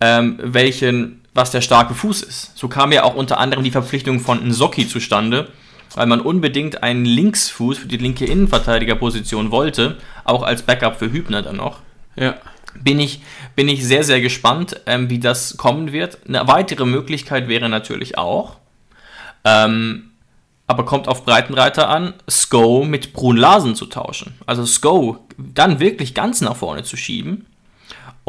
[0.01, 2.55] ähm, welchen, was der starke Fuß ist.
[2.55, 5.49] So kam ja auch unter anderem die Verpflichtung von Nsocki zustande
[5.95, 11.41] weil man unbedingt einen Linksfuß für die linke Innenverteidigerposition wollte, auch als Backup für Hübner
[11.41, 11.79] dann noch.
[12.15, 12.35] Ja.
[12.81, 13.21] Bin ich,
[13.55, 16.19] bin ich sehr, sehr gespannt, ähm, wie das kommen wird.
[16.27, 18.57] Eine weitere Möglichkeit wäre natürlich auch,
[19.45, 20.11] Ähm,
[20.67, 24.35] aber kommt auf Breitenreiter an, Sko mit Brun Larsen zu tauschen.
[24.45, 27.47] Also Sko dann wirklich ganz nach vorne zu schieben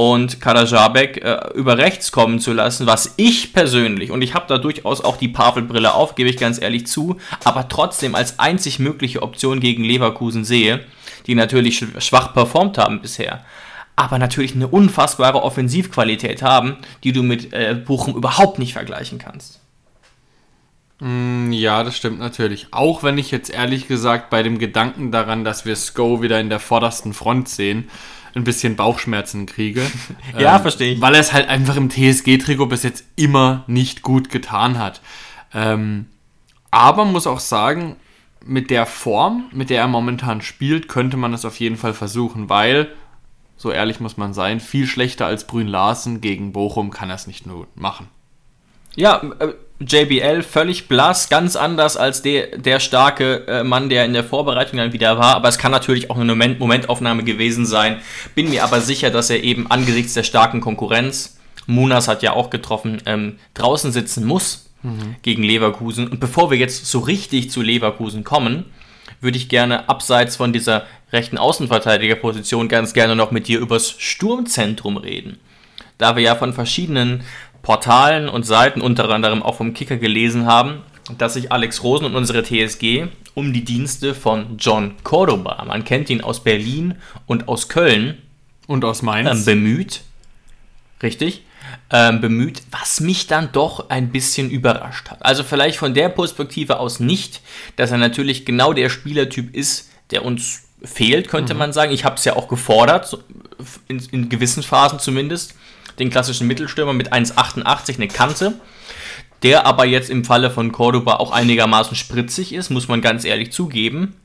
[0.01, 4.57] und Karajabek äh, über rechts kommen zu lassen, was ich persönlich, und ich habe da
[4.57, 9.21] durchaus auch die Pavelbrille auf, gebe ich ganz ehrlich zu, aber trotzdem als einzig mögliche
[9.21, 10.87] Option gegen Leverkusen sehe,
[11.27, 13.45] die natürlich schwach performt haben bisher,
[13.95, 19.61] aber natürlich eine unfassbare Offensivqualität haben, die du mit äh, Bochum überhaupt nicht vergleichen kannst.
[21.01, 22.69] Mm, ja, das stimmt natürlich.
[22.71, 26.49] Auch wenn ich jetzt ehrlich gesagt bei dem Gedanken daran, dass wir Sko wieder in
[26.49, 27.91] der vordersten Front sehen,
[28.35, 29.83] ein bisschen Bauchschmerzen kriege.
[30.38, 31.01] ja, ähm, verstehe ich.
[31.01, 35.01] Weil er es halt einfach im TSG-Trikot bis jetzt immer nicht gut getan hat.
[35.53, 36.07] Ähm,
[36.71, 37.97] aber muss auch sagen,
[38.45, 42.49] mit der Form, mit der er momentan spielt, könnte man es auf jeden Fall versuchen,
[42.49, 42.93] weil,
[43.57, 47.27] so ehrlich muss man sein, viel schlechter als Brün Larsen gegen Bochum kann er es
[47.27, 48.09] nicht nur machen.
[48.97, 54.12] Ja, äh, JBL völlig blass, ganz anders als der, der starke äh, Mann, der in
[54.12, 55.37] der Vorbereitung dann wieder war.
[55.37, 57.97] Aber es kann natürlich auch eine Moment Momentaufnahme gewesen sein.
[58.35, 62.51] Bin mir aber sicher, dass er eben angesichts der starken Konkurrenz, Munas hat ja auch
[62.51, 65.16] getroffen, ähm, draußen sitzen muss mhm.
[65.23, 66.09] gegen Leverkusen.
[66.09, 68.66] Und bevor wir jetzt so richtig zu Leverkusen kommen,
[69.21, 74.97] würde ich gerne abseits von dieser rechten Außenverteidigerposition ganz gerne noch mit dir übers Sturmzentrum
[74.97, 75.38] reden.
[75.99, 77.23] Da wir ja von verschiedenen
[77.62, 80.83] Portalen und Seiten, unter anderem auch vom Kicker gelesen haben,
[81.18, 86.11] dass sich Alex Rosen und unsere TSG um die Dienste von John Cordoba, man kennt
[86.11, 86.96] ihn aus Berlin
[87.27, 88.18] und aus Köln
[88.66, 90.03] und aus Mainz, ähm, bemüht.
[91.03, 91.44] Richtig.
[91.90, 95.25] Ähm, bemüht, was mich dann doch ein bisschen überrascht hat.
[95.25, 97.40] Also vielleicht von der Perspektive aus nicht,
[97.77, 101.59] dass er natürlich genau der Spielertyp ist, der uns fehlt, könnte mhm.
[101.59, 101.92] man sagen.
[101.92, 103.16] Ich habe es ja auch gefordert,
[103.88, 105.55] in, in gewissen Phasen zumindest
[105.98, 108.55] den klassischen Mittelstürmer mit 1,88, eine Kante,
[109.42, 113.53] der aber jetzt im Falle von Cordoba auch einigermaßen spritzig ist, muss man ganz ehrlich
[113.53, 114.16] zugeben.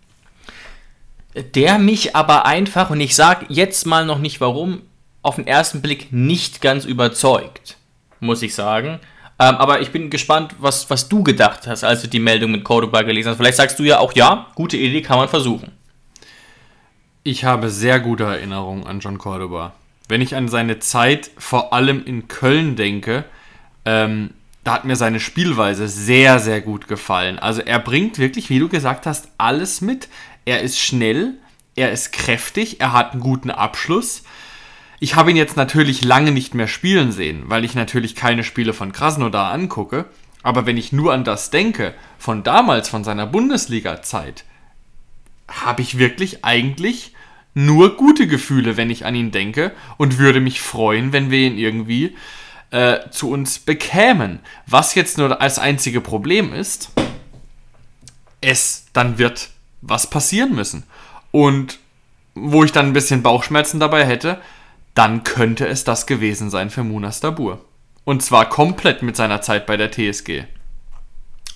[1.54, 4.82] Der mich aber einfach, und ich sage jetzt mal noch nicht warum,
[5.22, 7.78] auf den ersten Blick nicht ganz überzeugt,
[8.20, 9.00] muss ich sagen.
[9.38, 12.64] Ähm, aber ich bin gespannt, was, was du gedacht hast, als du die Meldung mit
[12.64, 13.38] Cordoba gelesen hast.
[13.38, 15.72] Vielleicht sagst du ja auch, ja, gute Idee, kann man versuchen.
[17.24, 19.74] Ich habe sehr gute Erinnerungen an John Cordoba
[20.08, 23.26] wenn ich an seine Zeit vor allem in Köln denke,
[23.86, 24.32] ähm,
[24.64, 27.38] da hat mir seine Spielweise sehr, sehr gut gefallen.
[27.38, 30.10] Also er bringt wirklich, wie du gesagt hast, alles mit.
[30.44, 31.36] Er ist schnell,
[31.76, 34.24] er ist kräftig, er hat einen guten Abschluss.
[35.00, 38.74] Ich habe ihn jetzt natürlich lange nicht mehr spielen sehen, weil ich natürlich keine Spiele
[38.74, 40.06] von Krasnodar angucke.
[40.42, 44.46] Aber wenn ich nur an das denke, von damals, von seiner Bundesliga-Zeit,
[45.48, 47.15] habe ich wirklich eigentlich
[47.56, 51.58] nur gute Gefühle, wenn ich an ihn denke und würde mich freuen, wenn wir ihn
[51.58, 52.16] irgendwie
[52.70, 54.40] äh, zu uns bekämen.
[54.68, 56.92] Was jetzt nur als einzige Problem ist,
[58.42, 59.50] es dann wird
[59.82, 60.84] was passieren müssen.
[61.32, 61.80] Und
[62.34, 64.40] wo ich dann ein bisschen Bauchschmerzen dabei hätte,
[64.94, 67.64] dann könnte es das gewesen sein für Munas Dabur.
[68.04, 70.44] Und zwar komplett mit seiner Zeit bei der TSG.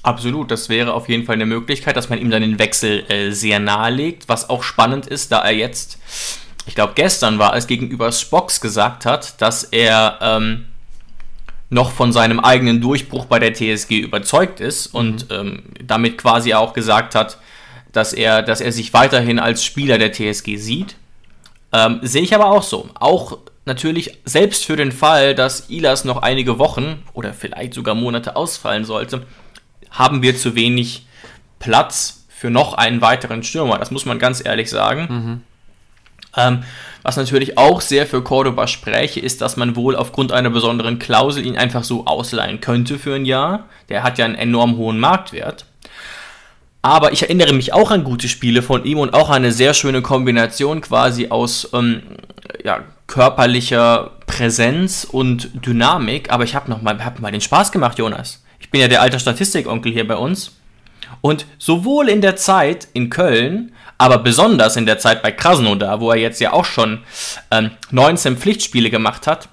[0.01, 3.31] Absolut, das wäre auf jeden Fall eine Möglichkeit, dass man ihm dann den Wechsel äh,
[3.31, 5.99] sehr nahelegt, was auch spannend ist, da er jetzt,
[6.65, 10.65] ich glaube gestern war es, gegenüber Spox gesagt hat, dass er ähm,
[11.69, 15.35] noch von seinem eigenen Durchbruch bei der TSG überzeugt ist und mhm.
[15.35, 17.37] ähm, damit quasi auch gesagt hat,
[17.91, 20.95] dass er, dass er sich weiterhin als Spieler der TSG sieht.
[21.71, 22.89] Ähm, sehe ich aber auch so.
[22.95, 28.35] Auch natürlich selbst für den Fall, dass Ilas noch einige Wochen oder vielleicht sogar Monate
[28.35, 29.25] ausfallen sollte,
[29.91, 31.05] haben wir zu wenig
[31.59, 33.77] Platz für noch einen weiteren Stürmer.
[33.77, 35.07] Das muss man ganz ehrlich sagen.
[35.09, 35.41] Mhm.
[36.37, 36.63] Ähm,
[37.01, 41.45] was natürlich auch sehr für Cordoba spräche, ist, dass man wohl aufgrund einer besonderen Klausel
[41.45, 43.65] ihn einfach so ausleihen könnte für ein Jahr.
[43.89, 45.65] Der hat ja einen enorm hohen Marktwert.
[46.81, 49.73] Aber ich erinnere mich auch an gute Spiele von ihm und auch an eine sehr
[49.73, 52.03] schöne Kombination quasi aus ähm,
[52.63, 56.31] ja, körperlicher Präsenz und Dynamik.
[56.31, 58.41] Aber ich habe noch mal, hab mal den Spaß gemacht, Jonas.
[58.59, 60.51] Ich bin ja der alte Statistikonkel hier bei uns.
[61.21, 66.11] Und sowohl in der Zeit in Köln, aber besonders in der Zeit bei Krasnodar, wo
[66.11, 66.99] er jetzt ja auch schon
[67.51, 69.49] ähm, 19 Pflichtspiele gemacht hat,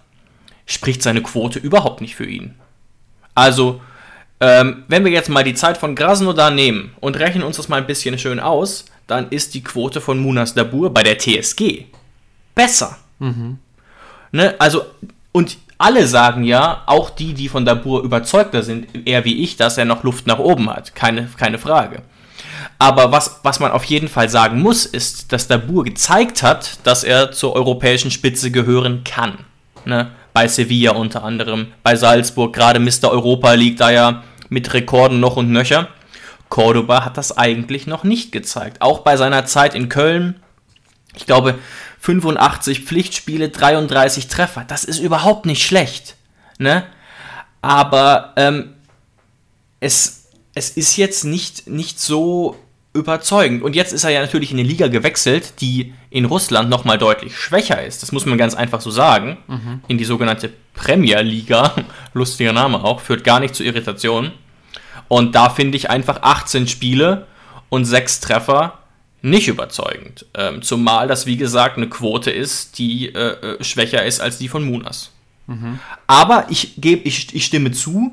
[0.66, 2.54] spricht seine Quote überhaupt nicht für ihn.
[3.34, 3.80] Also,
[4.40, 7.76] ähm, wenn wir jetzt mal die Zeit von Krasnodar nehmen und rechnen uns das mal
[7.76, 11.86] ein bisschen schön aus, dann ist die Quote von Munas Dabur bei der TSG
[12.54, 12.98] besser.
[13.18, 13.58] Mhm.
[14.32, 14.54] Ne?
[14.58, 14.86] Also,
[15.32, 19.78] und alle sagen ja, auch die, die von Dabur überzeugter sind, eher wie ich, dass
[19.78, 20.94] er noch Luft nach oben hat.
[20.94, 22.02] Keine, keine Frage.
[22.78, 27.04] Aber was, was man auf jeden Fall sagen muss, ist, dass Dabur gezeigt hat, dass
[27.04, 29.38] er zur europäischen Spitze gehören kann.
[29.84, 30.10] Ne?
[30.32, 33.10] Bei Sevilla unter anderem, bei Salzburg, gerade Mr.
[33.10, 35.88] Europa League da ja mit Rekorden noch und nöcher.
[36.48, 38.82] Cordoba hat das eigentlich noch nicht gezeigt.
[38.82, 40.36] Auch bei seiner Zeit in Köln,
[41.14, 41.58] ich glaube,
[42.06, 44.64] 85 Pflichtspiele, 33 Treffer.
[44.68, 46.14] Das ist überhaupt nicht schlecht.
[46.58, 46.84] Ne?
[47.62, 48.74] Aber ähm,
[49.80, 52.56] es, es ist jetzt nicht, nicht so
[52.94, 53.64] überzeugend.
[53.64, 57.36] Und jetzt ist er ja natürlich in eine Liga gewechselt, die in Russland nochmal deutlich
[57.36, 58.04] schwächer ist.
[58.04, 59.38] Das muss man ganz einfach so sagen.
[59.48, 59.80] Mhm.
[59.88, 61.74] In die sogenannte Premier Liga,
[62.14, 64.30] lustiger Name auch, führt gar nicht zu Irritationen.
[65.08, 67.26] Und da finde ich einfach 18 Spiele
[67.68, 68.78] und 6 Treffer
[69.26, 70.24] nicht überzeugend.
[70.34, 74.48] Ähm, zumal das, wie gesagt, eine Quote ist, die äh, äh schwächer ist als die
[74.48, 75.10] von Munas.
[75.46, 75.80] Mhm.
[76.06, 78.12] Aber ich, geb, ich, ich stimme zu,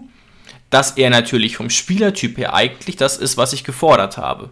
[0.69, 4.49] dass er natürlich vom Spielertyp her eigentlich das ist, was ich gefordert habe.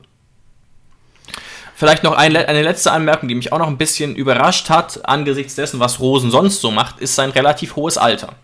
[1.75, 5.55] Vielleicht noch eine, eine letzte Anmerkung, die mich auch noch ein bisschen überrascht hat, angesichts
[5.55, 8.35] dessen, was Rosen sonst so macht, ist sein relativ hohes Alter.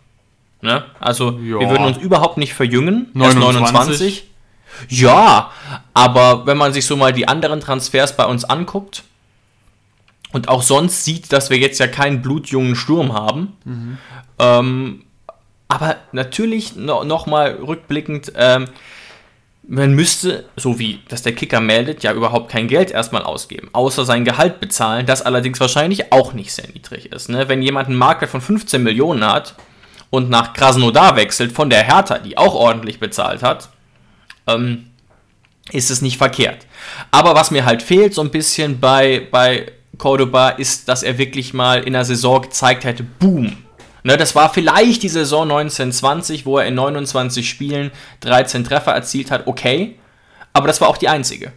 [0.61, 0.85] Ne?
[0.99, 1.59] Also, ja.
[1.59, 3.11] wir würden uns überhaupt nicht verjüngen.
[3.13, 3.61] 29.
[3.61, 4.26] 29.
[4.89, 5.51] Ja,
[5.93, 9.03] aber wenn man sich so mal die anderen Transfers bei uns anguckt
[10.31, 13.97] und auch sonst sieht, dass wir jetzt ja keinen blutjungen Sturm haben, mhm.
[14.39, 15.03] ähm,
[15.67, 18.67] aber natürlich no, nochmal rückblickend, ähm,
[19.67, 24.05] man müsste, so wie das der Kicker meldet, ja überhaupt kein Geld erstmal ausgeben, außer
[24.05, 27.29] sein Gehalt bezahlen, das allerdings wahrscheinlich auch nicht sehr niedrig ist.
[27.29, 27.49] Ne?
[27.49, 29.55] Wenn jemand einen Marktwert von 15 Millionen hat
[30.09, 33.69] und nach Krasnodar wechselt von der Hertha, die auch ordentlich bezahlt hat,
[34.47, 34.87] ähm,
[35.71, 36.65] ist es nicht verkehrt.
[37.11, 41.53] Aber was mir halt fehlt so ein bisschen bei, bei Cordoba ist, dass er wirklich
[41.53, 43.57] mal in der Saison gezeigt hätte, boom.
[44.03, 49.31] Ne, das war vielleicht die Saison 1920, wo er in 29 Spielen 13 Treffer erzielt
[49.31, 49.95] hat, okay.
[50.53, 51.51] Aber das war auch die einzige.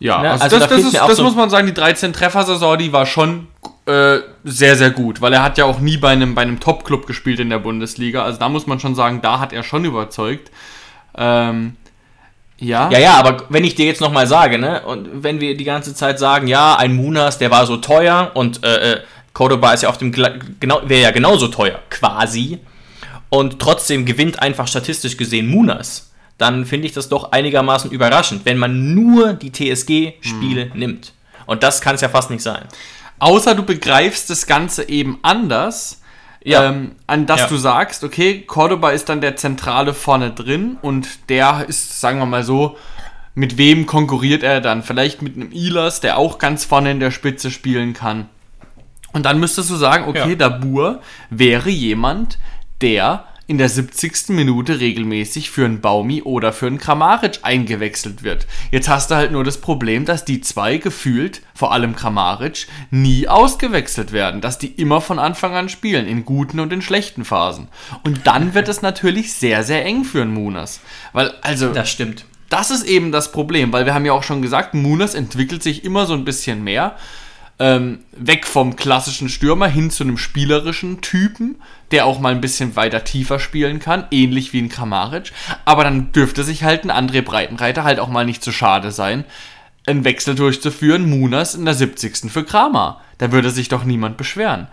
[0.00, 0.30] Ja, ne?
[0.32, 2.92] also, also, das, da das, ist, das so muss man sagen, die 13 Treffer-Saison, die
[2.92, 3.46] war schon
[3.86, 7.06] äh, sehr, sehr gut, weil er hat ja auch nie bei einem, bei einem Top-Club
[7.06, 8.22] gespielt in der Bundesliga.
[8.22, 10.50] Also da muss man schon sagen, da hat er schon überzeugt.
[11.16, 11.76] Ähm,
[12.58, 12.90] ja.
[12.90, 15.94] Ja, ja, aber wenn ich dir jetzt nochmal sage, ne, und wenn wir die ganze
[15.94, 19.00] Zeit sagen, ja, ein Munas, der war so teuer und äh, äh
[19.32, 22.60] Cordoba ist ja auf dem genau wäre ja genauso teuer, quasi.
[23.30, 26.12] Und trotzdem gewinnt einfach statistisch gesehen Munas.
[26.38, 30.78] Dann finde ich das doch einigermaßen überraschend, wenn man nur die TSG-Spiele hm.
[30.78, 31.12] nimmt.
[31.46, 32.64] Und das kann es ja fast nicht sein.
[33.18, 36.00] Außer du begreifst das Ganze eben anders
[36.44, 36.68] ja.
[36.68, 37.46] ähm, an das ja.
[37.48, 42.26] du sagst, okay, Cordoba ist dann der Zentrale vorne drin und der ist, sagen wir
[42.26, 42.76] mal so,
[43.34, 44.82] mit wem konkurriert er dann?
[44.82, 48.28] Vielleicht mit einem Ilas, der auch ganz vorne in der Spitze spielen kann.
[49.12, 50.36] Und dann müsstest du sagen, okay, ja.
[50.36, 52.38] Dabur wäre jemand,
[52.80, 54.30] der in der 70.
[54.30, 58.46] Minute regelmäßig für einen Baumi oder für einen Kramaric eingewechselt wird.
[58.70, 63.28] Jetzt hast du halt nur das Problem, dass die zwei gefühlt, vor allem Kramaric, nie
[63.28, 67.68] ausgewechselt werden, dass die immer von Anfang an spielen, in guten und in schlechten Phasen.
[68.04, 70.80] Und dann wird es natürlich sehr, sehr eng für einen Munas.
[71.12, 71.72] Weil, also.
[71.72, 72.24] Das stimmt.
[72.48, 75.84] Das ist eben das Problem, weil wir haben ja auch schon gesagt, Munas entwickelt sich
[75.84, 76.96] immer so ein bisschen mehr
[77.58, 81.56] ähm, weg vom klassischen Stürmer hin zu einem spielerischen Typen,
[81.90, 85.32] der auch mal ein bisschen weiter tiefer spielen kann, ähnlich wie ein Kramaric.
[85.64, 89.24] Aber dann dürfte sich halt ein André Breitenreiter halt auch mal nicht zu schade sein,
[89.86, 92.30] einen Wechsel durchzuführen, Munas in der 70.
[92.30, 93.00] für Kramer.
[93.18, 94.66] Da würde sich doch niemand beschweren.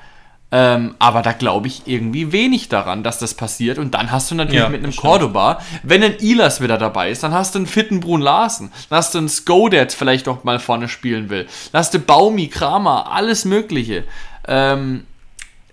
[0.53, 3.77] Ähm, aber da glaube ich irgendwie wenig daran, dass das passiert.
[3.77, 7.23] Und dann hast du natürlich ja, mit einem Cordoba, wenn ein Ilas wieder dabei ist,
[7.23, 8.71] dann hast du einen fitten Brun Larsen.
[8.89, 11.47] Dann hast du einen Sko, der jetzt vielleicht auch mal vorne spielen will.
[11.71, 14.03] Dann hast du Baumi, Kramer, alles Mögliche.
[14.45, 15.05] Ähm,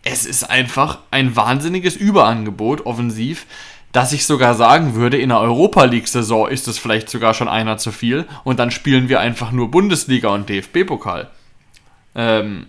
[0.04, 3.46] es ist einfach ein wahnsinniges Überangebot offensiv,
[3.90, 7.78] dass ich sogar sagen würde, in der Europa League-Saison ist es vielleicht sogar schon einer
[7.78, 8.26] zu viel.
[8.44, 11.28] Und dann spielen wir einfach nur Bundesliga und DFB-Pokal.
[12.14, 12.66] Ähm,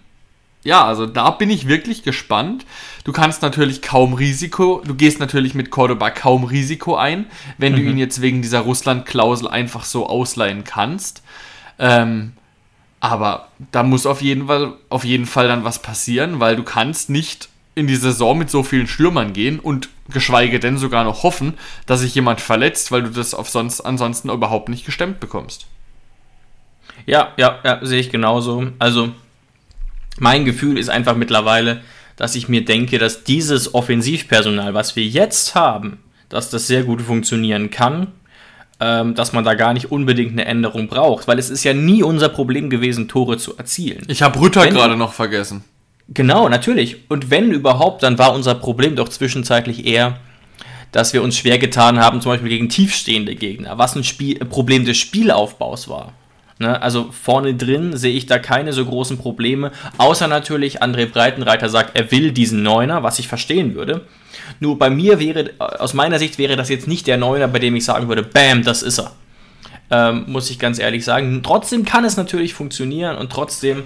[0.64, 2.66] ja, also da bin ich wirklich gespannt.
[3.06, 7.78] Du kannst natürlich kaum Risiko, du gehst natürlich mit Cordoba kaum Risiko ein, wenn mhm.
[7.78, 11.24] du ihn jetzt wegen dieser Russland-Klausel einfach so ausleihen kannst.
[11.78, 12.34] Ähm,
[13.00, 17.10] aber da muss auf jeden, Fall, auf jeden Fall dann was passieren, weil du kannst
[17.10, 21.54] nicht in die Saison mit so vielen Stürmern gehen und geschweige denn sogar noch hoffen,
[21.86, 25.68] dass sich jemand verletzt, weil du das auf sonst, ansonsten überhaupt nicht gestemmt bekommst.
[27.06, 28.68] Ja, ja, ja, sehe ich genauso.
[28.80, 29.14] Also
[30.20, 31.82] mein Gefühl ist einfach mittlerweile,
[32.16, 37.02] dass ich mir denke, dass dieses Offensivpersonal, was wir jetzt haben, dass das sehr gut
[37.02, 38.08] funktionieren kann,
[38.80, 42.04] ähm, dass man da gar nicht unbedingt eine Änderung braucht, weil es ist ja nie
[42.04, 44.04] unser Problem gewesen, Tore zu erzielen.
[44.08, 45.64] Ich habe Rütter gerade noch vergessen.
[46.10, 47.10] Genau, natürlich.
[47.10, 50.20] Und wenn überhaupt, dann war unser Problem doch zwischenzeitlich eher,
[50.92, 54.86] dass wir uns schwer getan haben, zum Beispiel gegen tiefstehende Gegner, was ein Spiel, Problem
[54.86, 56.14] des Spielaufbaus war.
[56.60, 56.82] Ne?
[56.82, 61.98] Also vorne drin sehe ich da keine so großen Probleme, außer natürlich André Breitenreiter sagt,
[61.98, 64.06] er will diesen Neuner, was ich verstehen würde.
[64.60, 67.76] Nur bei mir wäre, aus meiner Sicht wäre das jetzt nicht der Neuner, bei dem
[67.78, 69.14] ich sagen würde, bam, das ist er.
[69.92, 71.42] Ähm, muss ich ganz ehrlich sagen.
[71.44, 73.84] Trotzdem kann es natürlich funktionieren und trotzdem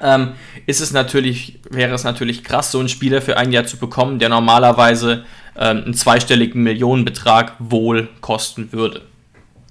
[0.00, 0.32] ähm,
[0.66, 4.18] ist es natürlich, wäre es natürlich krass, so einen Spieler für ein Jahr zu bekommen,
[4.18, 5.24] der normalerweise
[5.56, 9.02] ähm, einen zweistelligen Millionenbetrag wohl kosten würde.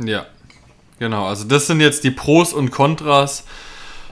[0.04, 0.26] Ja,
[1.04, 1.26] genau.
[1.26, 3.46] Also das sind jetzt die Pros und Kontras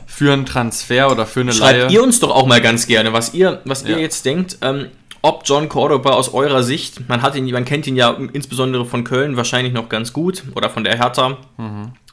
[0.05, 1.91] für einen Transfer oder für eine Schreibt Leihe.
[1.91, 3.97] ihr uns doch auch mal ganz gerne, was ihr, was ihr Ja.
[3.99, 4.87] jetzt denkt, ähm,
[5.21, 9.03] ob John Cordoba aus eurer Sicht, man hat ihn, man kennt ihn ja insbesondere von
[9.03, 11.37] Köln wahrscheinlich noch ganz gut oder von der Hertha,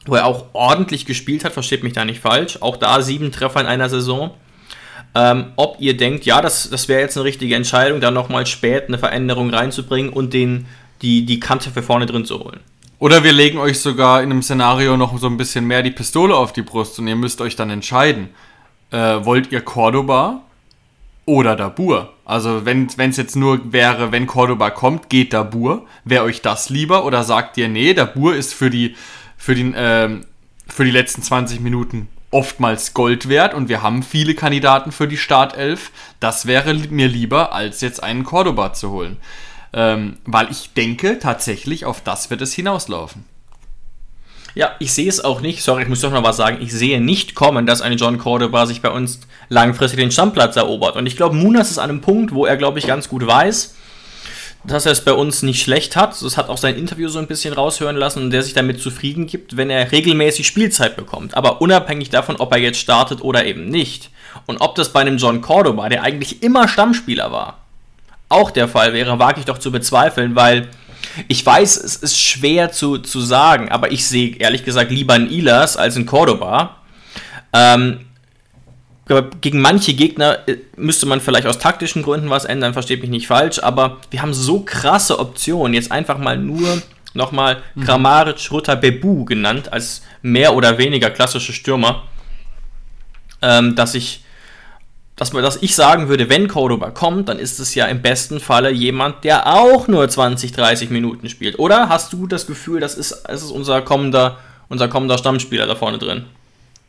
[0.05, 2.57] wo er auch ordentlich gespielt hat, versteht mich da nicht falsch.
[2.61, 4.31] Auch da sieben Treffer in einer Saison.
[5.15, 8.85] Ähm, ob ihr denkt, ja, das, das wäre jetzt eine richtige Entscheidung, da nochmal spät
[8.87, 10.67] eine Veränderung reinzubringen und den,
[11.01, 12.59] die, die Kante für vorne drin zu holen.
[12.99, 16.35] Oder wir legen euch sogar in einem Szenario noch so ein bisschen mehr die Pistole
[16.35, 18.29] auf die Brust und ihr müsst euch dann entscheiden.
[18.91, 20.41] Äh, wollt ihr Cordoba
[21.25, 22.13] oder Dabur?
[22.25, 25.85] Also wenn es jetzt nur wäre, wenn Cordoba kommt, geht Dabur.
[26.03, 27.05] Wäre euch das lieber?
[27.05, 28.97] Oder sagt ihr, nee, Dabur ist für die,
[29.37, 30.25] für, den, ähm,
[30.67, 35.17] für die letzten 20 Minuten oftmals Gold wert und wir haben viele Kandidaten für die
[35.17, 35.91] Startelf.
[36.19, 39.17] Das wäre mir lieber, als jetzt einen Cordoba zu holen.
[39.71, 43.25] Ähm, weil ich denke, tatsächlich auf das wird es hinauslaufen.
[44.55, 45.61] Ja, ich sehe es auch nicht.
[45.61, 46.57] Sorry, ich muss doch noch was sagen.
[46.61, 50.95] Ich sehe nicht kommen, dass ein John Cordoba sich bei uns langfristig den Stammplatz erobert.
[50.95, 53.75] Und ich glaube, Munas ist an einem Punkt, wo er, glaube ich, ganz gut weiß,
[54.65, 56.19] dass er es bei uns nicht schlecht hat.
[56.21, 59.27] Das hat auch sein Interview so ein bisschen raushören lassen und der sich damit zufrieden
[59.27, 61.37] gibt, wenn er regelmäßig Spielzeit bekommt.
[61.37, 64.09] Aber unabhängig davon, ob er jetzt startet oder eben nicht.
[64.45, 67.58] Und ob das bei einem John Cordoba, der eigentlich immer Stammspieler war,
[68.29, 70.69] auch der Fall wäre, wage ich doch zu bezweifeln, weil
[71.27, 75.29] ich weiß, es ist schwer zu, zu sagen, aber ich sehe ehrlich gesagt lieber einen
[75.29, 76.77] Ilas als einen Cordoba.
[77.51, 78.05] Ähm,
[79.41, 83.27] gegen manche Gegner äh, müsste man vielleicht aus taktischen Gründen was ändern, versteht mich nicht
[83.27, 86.81] falsch, aber wir haben so krasse Optionen, jetzt einfach mal nur
[87.15, 92.03] nochmal Kramaric, Rutter, Bebu genannt, als mehr oder weniger klassische Stürmer,
[93.41, 94.23] ähm, dass ich
[95.19, 98.39] dass, man, dass ich sagen würde, wenn Cordoba kommt, dann ist es ja im besten
[98.39, 101.59] Falle jemand, der auch nur 20, 30 Minuten spielt.
[101.59, 104.39] Oder hast du das Gefühl, das ist, das ist unser, kommender,
[104.69, 106.23] unser kommender Stammspieler da vorne drin?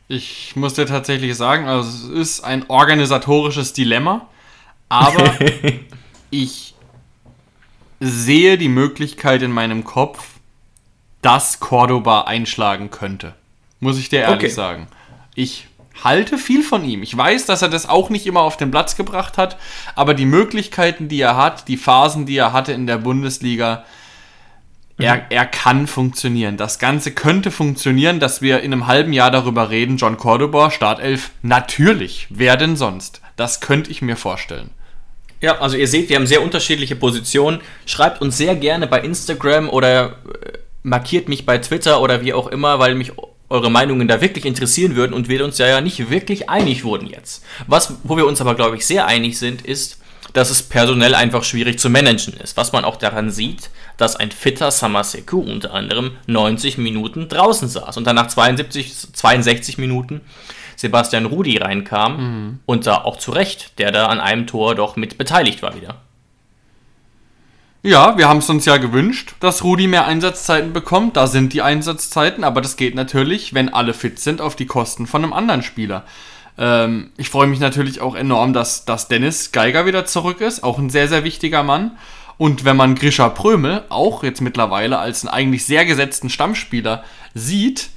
[0.07, 4.29] Ich muss dir tatsächlich sagen, also es ist ein organisatorisches Dilemma,
[4.87, 5.33] aber
[6.29, 6.73] ich
[7.99, 10.23] sehe die Möglichkeit in meinem Kopf,
[11.21, 13.33] dass Cordoba einschlagen könnte.
[13.81, 14.49] Muss ich dir ehrlich Okay.
[14.49, 14.87] sagen.
[15.35, 15.67] Ich
[16.03, 17.03] halte viel von ihm.
[17.03, 19.57] Ich weiß, dass er das auch nicht immer auf den Platz gebracht hat,
[19.95, 23.85] aber die Möglichkeiten, die er hat, die Phasen, die er hatte in der Bundesliga,
[24.97, 26.57] er, er kann funktionieren.
[26.57, 31.31] Das Ganze könnte funktionieren, dass wir in einem halben Jahr darüber reden, John Cordoba, Startelf,
[31.41, 32.27] natürlich.
[32.29, 33.21] Wer denn sonst?
[33.35, 34.69] Das könnte ich mir vorstellen.
[35.41, 37.61] Ja, also ihr seht, wir haben sehr unterschiedliche Positionen.
[37.87, 40.11] Schreibt uns sehr gerne bei Instagram oder äh,
[40.83, 43.13] markiert mich bei Twitter oder wie auch immer, weil mich
[43.51, 47.07] eure Meinungen da wirklich interessieren würden und wir uns ja, ja nicht wirklich einig wurden
[47.07, 47.43] jetzt.
[47.67, 49.99] Was, wo wir uns aber, glaube ich, sehr einig sind, ist,
[50.33, 52.57] dass es personell einfach schwierig zu managen ist.
[52.57, 57.97] Was man auch daran sieht, dass ein fitter Samaseku unter anderem 90 Minuten draußen saß
[57.97, 60.21] und dann nach 72, 62 Minuten
[60.77, 65.17] Sebastian Rudi reinkam und da auch zu Recht, der da an einem Tor doch mit
[65.17, 65.97] beteiligt war wieder.
[67.83, 71.17] Ja, wir haben es uns ja gewünscht, dass Rudi mehr Einsatzzeiten bekommt.
[71.17, 75.07] Da sind die Einsatzzeiten, aber das geht natürlich, wenn alle fit sind, auf die Kosten
[75.07, 76.03] von einem anderen Spieler.
[76.59, 80.77] Ähm, ich freue mich natürlich auch enorm, dass, dass Dennis Geiger wieder zurück ist, auch
[80.77, 81.97] ein sehr, sehr wichtiger Mann.
[82.37, 87.03] Und wenn man Grisha Prömel auch jetzt mittlerweile als einen eigentlich sehr gesetzten Stammspieler
[87.33, 87.89] sieht,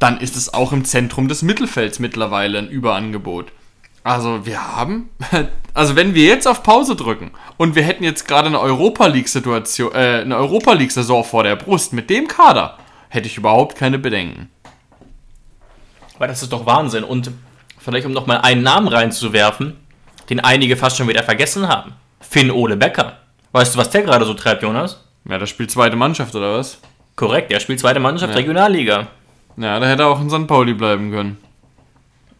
[0.00, 3.52] dann ist es auch im Zentrum des Mittelfelds mittlerweile ein Überangebot.
[4.08, 5.10] Also wir haben,
[5.74, 9.28] also wenn wir jetzt auf Pause drücken und wir hätten jetzt gerade eine Europa League
[9.28, 12.78] Situation, äh, eine Europa League Saison vor der Brust mit dem Kader,
[13.10, 14.48] hätte ich überhaupt keine Bedenken.
[16.16, 17.04] Weil das ist doch Wahnsinn.
[17.04, 17.30] Und
[17.78, 19.76] vielleicht um nochmal einen Namen reinzuwerfen,
[20.30, 21.92] den einige fast schon wieder vergessen haben.
[22.20, 23.18] Finn Ole Becker.
[23.52, 25.04] Weißt du, was der gerade so treibt, Jonas?
[25.28, 26.78] Ja, das spielt zweite Mannschaft oder was?
[27.14, 28.38] Korrekt, der spielt zweite Mannschaft Ja.
[28.38, 29.08] Regionalliga.
[29.58, 30.46] Ja, da hätte er auch in St.
[30.46, 31.36] Pauli bleiben können.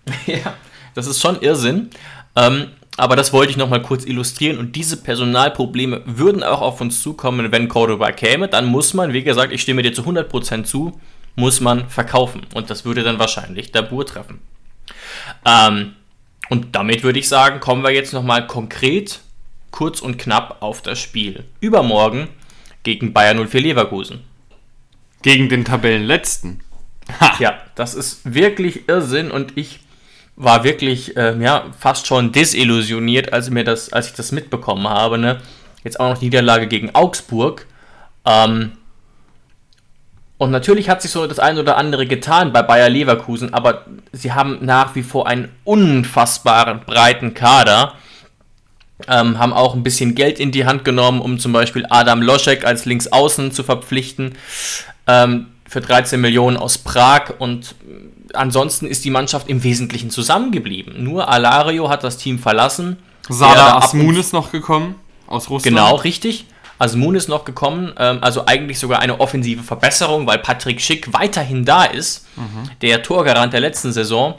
[0.26, 0.54] Ja,
[0.98, 1.90] das ist schon Irrsinn.
[2.34, 4.58] Ähm, aber das wollte ich nochmal kurz illustrieren.
[4.58, 8.48] Und diese Personalprobleme würden auch auf uns zukommen, wenn Cordoba käme.
[8.48, 11.00] Dann muss man, wie gesagt, ich stimme dir zu 100% zu,
[11.36, 12.40] muss man verkaufen.
[12.52, 14.40] Und das würde dann wahrscheinlich Dabur treffen.
[15.44, 15.92] Ähm,
[16.50, 19.20] und damit würde ich sagen, kommen wir jetzt nochmal konkret,
[19.70, 21.44] kurz und knapp auf das Spiel.
[21.60, 22.26] Übermorgen
[22.82, 24.24] gegen Bayern 04 Leverkusen.
[25.22, 26.60] Gegen den Tabellenletzten.
[27.38, 29.80] Ja, das ist wirklich Irrsinn und ich
[30.40, 35.18] war wirklich äh, ja, fast schon desillusioniert, als, mir das, als ich das mitbekommen habe.
[35.18, 35.40] Ne?
[35.84, 37.66] jetzt auch noch Niederlage gegen Augsburg.
[38.24, 38.72] Ähm,
[40.36, 44.32] und natürlich hat sich so das eine oder andere getan bei Bayer Leverkusen, aber sie
[44.32, 47.94] haben nach wie vor einen unfassbaren breiten Kader.
[49.08, 52.64] Ähm, haben auch ein bisschen Geld in die Hand genommen, um zum Beispiel Adam Loschek
[52.64, 54.34] als Linksaußen zu verpflichten.
[55.06, 57.74] Ähm, für 13 Millionen aus Prag und
[58.34, 61.02] ansonsten ist die Mannschaft im Wesentlichen zusammengeblieben.
[61.02, 62.98] Nur Alario hat das Team verlassen.
[63.28, 64.94] Sada Asmun ist noch gekommen
[65.26, 65.76] aus Russland.
[65.76, 66.46] Genau, richtig.
[66.78, 71.64] Asmun ist noch gekommen, ähm, also eigentlich sogar eine offensive Verbesserung, weil Patrick Schick weiterhin
[71.64, 72.70] da ist, mhm.
[72.82, 74.36] der Torgarant der letzten Saison.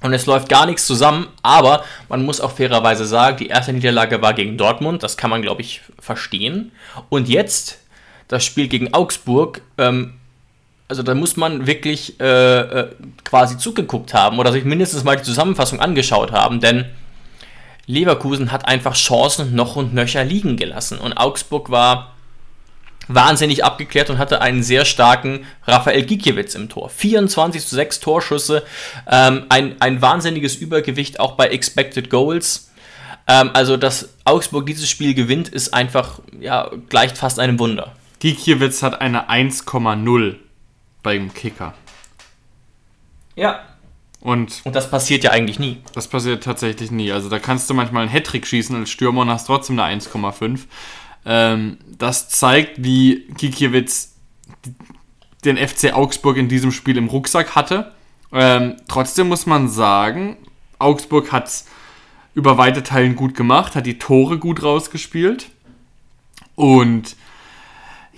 [0.00, 4.22] Und es läuft gar nichts zusammen, aber man muss auch fairerweise sagen, die erste Niederlage
[4.22, 6.70] war gegen Dortmund, das kann man, glaube ich, verstehen.
[7.08, 7.78] Und jetzt
[8.28, 10.14] das Spiel gegen Augsburg, ähm,
[10.88, 12.90] also da muss man wirklich äh, äh,
[13.24, 16.86] quasi zugeguckt haben oder sich mindestens mal die Zusammenfassung angeschaut haben, denn
[17.86, 22.14] Leverkusen hat einfach Chancen noch und nöcher liegen gelassen und Augsburg war
[23.08, 26.90] wahnsinnig abgeklärt und hatte einen sehr starken Rafael Gikiewicz im Tor.
[26.90, 28.62] 24 zu 6 Torschüsse,
[29.10, 32.70] ähm, ein, ein wahnsinniges Übergewicht auch bei Expected Goals.
[33.26, 37.94] Ähm, also, dass Augsburg dieses Spiel gewinnt, ist einfach, ja, gleicht fast einem Wunder.
[38.20, 40.36] Gikiewicz hat eine 1,0
[41.02, 41.74] beim Kicker.
[43.36, 43.60] Ja.
[44.20, 45.78] Und, und das passiert ja eigentlich nie.
[45.94, 47.12] Das passiert tatsächlich nie.
[47.12, 50.60] Also da kannst du manchmal einen Hattrick schießen als Stürmer und hast trotzdem eine 1,5.
[51.24, 54.14] Ähm, das zeigt, wie Gikiewicz
[55.44, 57.92] den FC Augsburg in diesem Spiel im Rucksack hatte.
[58.32, 60.36] Ähm, trotzdem muss man sagen,
[60.78, 61.66] Augsburg hat es
[62.34, 65.50] über weite Teilen gut gemacht, hat die Tore gut rausgespielt.
[66.54, 67.16] Und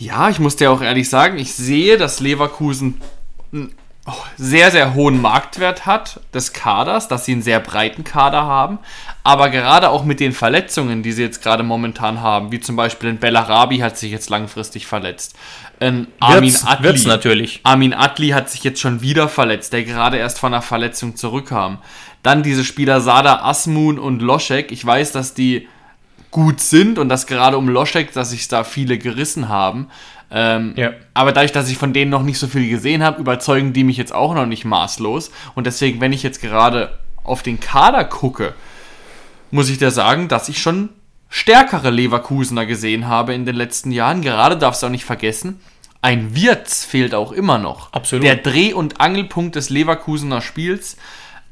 [0.01, 2.99] ja, ich muss dir auch ehrlich sagen, ich sehe, dass Leverkusen
[3.53, 3.75] einen
[4.39, 8.79] sehr, sehr hohen Marktwert hat des Kaders, dass sie einen sehr breiten Kader haben.
[9.25, 13.11] Aber gerade auch mit den Verletzungen, die sie jetzt gerade momentan haben, wie zum Beispiel
[13.11, 15.37] ein Bellarabi hat sich jetzt langfristig verletzt.
[15.81, 17.61] Ein Armin wird's, Adli, wird's natürlich.
[17.65, 21.77] Armin Adli hat sich jetzt schon wieder verletzt, der gerade erst von einer Verletzung zurückkam.
[22.23, 24.73] Dann diese Spieler Sada Asmun und Loschek.
[24.73, 25.69] Ich weiß, dass die
[26.31, 29.89] gut sind und dass gerade um Loschek, dass sich da viele gerissen haben.
[30.31, 30.93] Ähm, ja.
[31.13, 33.97] Aber dadurch, dass ich von denen noch nicht so viel gesehen habe, überzeugen die mich
[33.97, 35.33] jetzt auch noch nicht maßlos.
[35.55, 38.55] Und deswegen, wenn ich jetzt gerade auf den Kader gucke,
[39.51, 40.91] muss ich dir sagen, dass ich schon
[41.29, 44.23] stärkere Leverkusener gesehen habe in den letzten Jahren.
[44.23, 45.61] Gerade darfst du auch nicht vergessen,
[46.03, 47.93] ein Wirtz fehlt auch immer noch.
[47.93, 48.25] Absolut.
[48.25, 50.97] Der Dreh- und Angelpunkt des Leverkusener Spiels.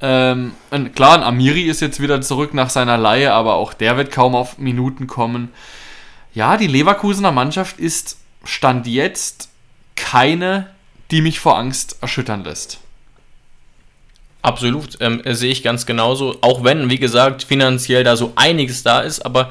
[0.00, 0.52] Ähm,
[0.94, 4.34] klar, ein Amiri ist jetzt wieder zurück nach seiner Laie, aber auch der wird kaum
[4.34, 5.50] auf Minuten kommen.
[6.34, 9.48] Ja, die Leverkusener Mannschaft ist Stand jetzt
[9.96, 10.70] keine,
[11.10, 12.78] die mich vor Angst erschüttern lässt.
[14.40, 16.36] Absolut, ähm, sehe ich ganz genauso.
[16.42, 19.50] Auch wenn, wie gesagt, finanziell da so einiges da ist, aber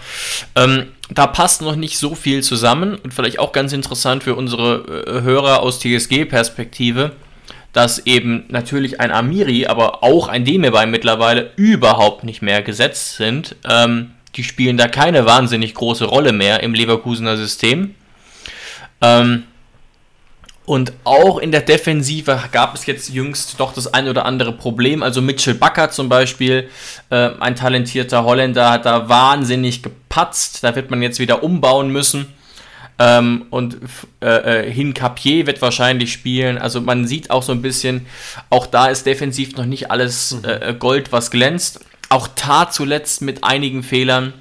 [0.55, 5.05] ähm, da passt noch nicht so viel zusammen und vielleicht auch ganz interessant für unsere
[5.05, 7.11] äh, Hörer aus TSG-Perspektive
[7.77, 13.55] dass eben natürlich ein Amiri, aber auch ein Demirbay mittlerweile überhaupt nicht mehr gesetzt sind.
[13.69, 17.93] Ähm, die spielen da keine wahnsinnig große Rolle mehr im Leverkusener System.
[18.99, 19.43] Ähm,
[20.65, 25.03] und auch in der Defensive gab es jetzt jüngst doch das ein oder andere Problem.
[25.03, 26.71] Also Mitchell Bakker zum Beispiel,
[27.11, 30.63] äh, ein talentierter Holländer, hat da wahnsinnig gepatzt.
[30.63, 32.33] Da wird man jetzt wieder umbauen müssen.
[32.99, 33.77] Ähm, und
[34.21, 36.57] äh, äh Hincapier wird wahrscheinlich spielen.
[36.57, 38.07] Also man sieht auch so ein bisschen,
[38.49, 40.45] auch da ist defensiv noch nicht alles mhm.
[40.45, 41.81] äh, Gold, was glänzt.
[42.09, 44.33] Auch Tar zuletzt mit einigen Fehlern.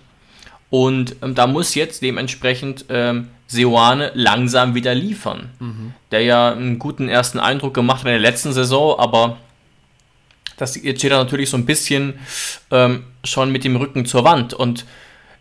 [0.71, 5.51] Und ähm, da muss jetzt dementsprechend ähm, Seoane langsam wieder liefern.
[5.59, 5.93] Mhm.
[6.11, 9.39] Der ja einen guten ersten Eindruck gemacht hat in der letzten Saison, aber
[10.57, 12.19] das jetzt steht er natürlich so ein bisschen
[12.71, 14.55] ähm, schon mit dem Rücken zur Wand.
[14.55, 14.87] Und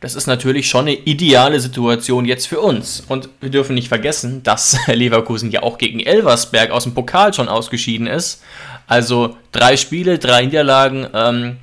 [0.05, 3.03] das ist natürlich schon eine ideale Situation jetzt für uns.
[3.07, 7.49] Und wir dürfen nicht vergessen, dass Leverkusen ja auch gegen Elversberg aus dem Pokal schon
[7.49, 8.43] ausgeschieden ist.
[8.85, 11.07] Also drei Spiele, drei Niederlagen.
[11.11, 11.57] Ähm,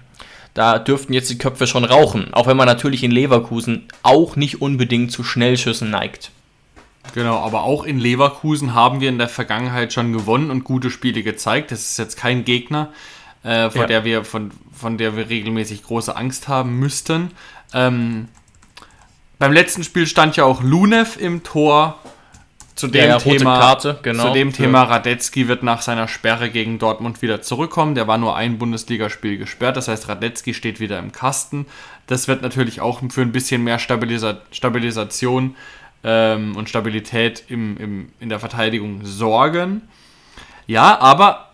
[0.55, 2.34] da dürften jetzt die Köpfe schon rauchen.
[2.34, 6.32] Auch wenn man natürlich in Leverkusen auch nicht unbedingt zu Schnellschüssen neigt.
[7.14, 11.22] Genau, aber auch in Leverkusen haben wir in der Vergangenheit schon gewonnen und gute Spiele
[11.22, 11.70] gezeigt.
[11.70, 12.88] Das ist jetzt kein Gegner,
[13.45, 13.86] äh, von, ja.
[13.86, 17.30] der wir, von, von der wir regelmäßig große Angst haben müssten.
[17.74, 18.28] Ähm,
[19.38, 21.98] beim letzten Spiel stand ja auch Lunev im Tor.
[22.74, 26.78] Zu dem, ja, Thema, Karte, genau, zu dem Thema Radetzky wird nach seiner Sperre gegen
[26.78, 27.94] Dortmund wieder zurückkommen.
[27.94, 31.66] Der war nur ein Bundesligaspiel gesperrt, das heißt Radetzky steht wieder im Kasten.
[32.06, 35.54] Das wird natürlich auch für ein bisschen mehr Stabilisa Stabilisation
[36.02, 39.82] ähm, und Stabilität im, im, in der Verteidigung sorgen.
[40.66, 41.50] Ja, aber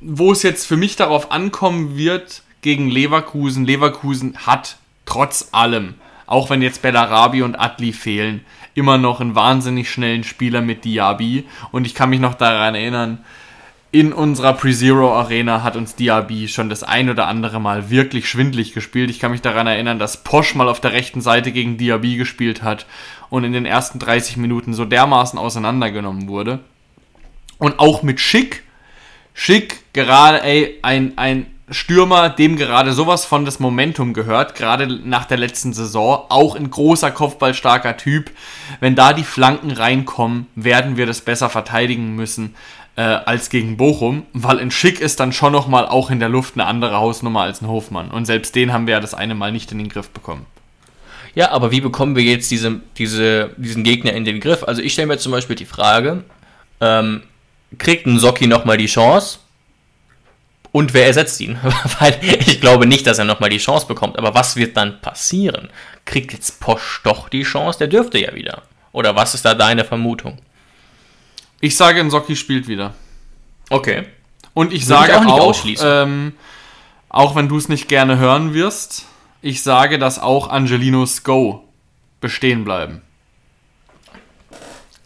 [0.00, 4.76] wo es jetzt für mich darauf ankommen wird gegen Leverkusen, Leverkusen hat
[5.06, 5.94] trotz allem
[6.26, 8.44] auch wenn jetzt Bellarabi und Atli fehlen,
[8.74, 11.44] immer noch einen wahnsinnig schnellen Spieler mit Diaby.
[11.72, 13.18] Und ich kann mich noch daran erinnern,
[13.92, 18.74] in unserer Pre-Zero Arena hat uns Diaby schon das ein oder andere Mal wirklich schwindlig
[18.74, 19.08] gespielt.
[19.08, 22.62] Ich kann mich daran erinnern, dass Posch mal auf der rechten Seite gegen Diaby gespielt
[22.62, 22.86] hat
[23.30, 26.58] und in den ersten 30 Minuten so dermaßen auseinandergenommen wurde.
[27.58, 28.64] Und auch mit Schick.
[29.32, 35.24] Schick, gerade, ey, ein, ein Stürmer, dem gerade sowas von das Momentum gehört, gerade nach
[35.24, 36.24] der letzten Saison.
[36.28, 38.30] Auch ein großer, kopfballstarker Typ.
[38.78, 42.54] Wenn da die Flanken reinkommen, werden wir das besser verteidigen müssen
[42.94, 46.54] äh, als gegen Bochum, weil ein Schick ist dann schon nochmal auch in der Luft
[46.54, 48.12] eine andere Hausnummer als ein Hofmann.
[48.12, 50.46] Und selbst den haben wir ja das eine Mal nicht in den Griff bekommen.
[51.34, 54.62] Ja, aber wie bekommen wir jetzt diese, diese, diesen Gegner in den Griff?
[54.62, 56.24] Also ich stelle mir zum Beispiel die Frage,
[56.80, 57.22] ähm,
[57.76, 59.40] kriegt ein Socki nochmal die Chance?
[60.76, 61.58] Und wer ersetzt ihn?
[62.00, 64.18] Weil ich glaube nicht, dass er nochmal die Chance bekommt.
[64.18, 65.70] Aber was wird dann passieren?
[66.04, 67.78] Kriegt jetzt Posch doch die Chance?
[67.78, 68.60] Der dürfte ja wieder.
[68.92, 70.36] Oder was ist da deine Vermutung?
[71.62, 72.92] Ich sage, Nsocki spielt wieder.
[73.70, 74.04] Okay.
[74.52, 76.34] Und ich Würde sage ich auch, auch, ähm,
[77.08, 79.06] auch wenn du es nicht gerne hören wirst,
[79.40, 81.66] ich sage, dass auch Angelinos Go
[82.20, 83.00] bestehen bleiben.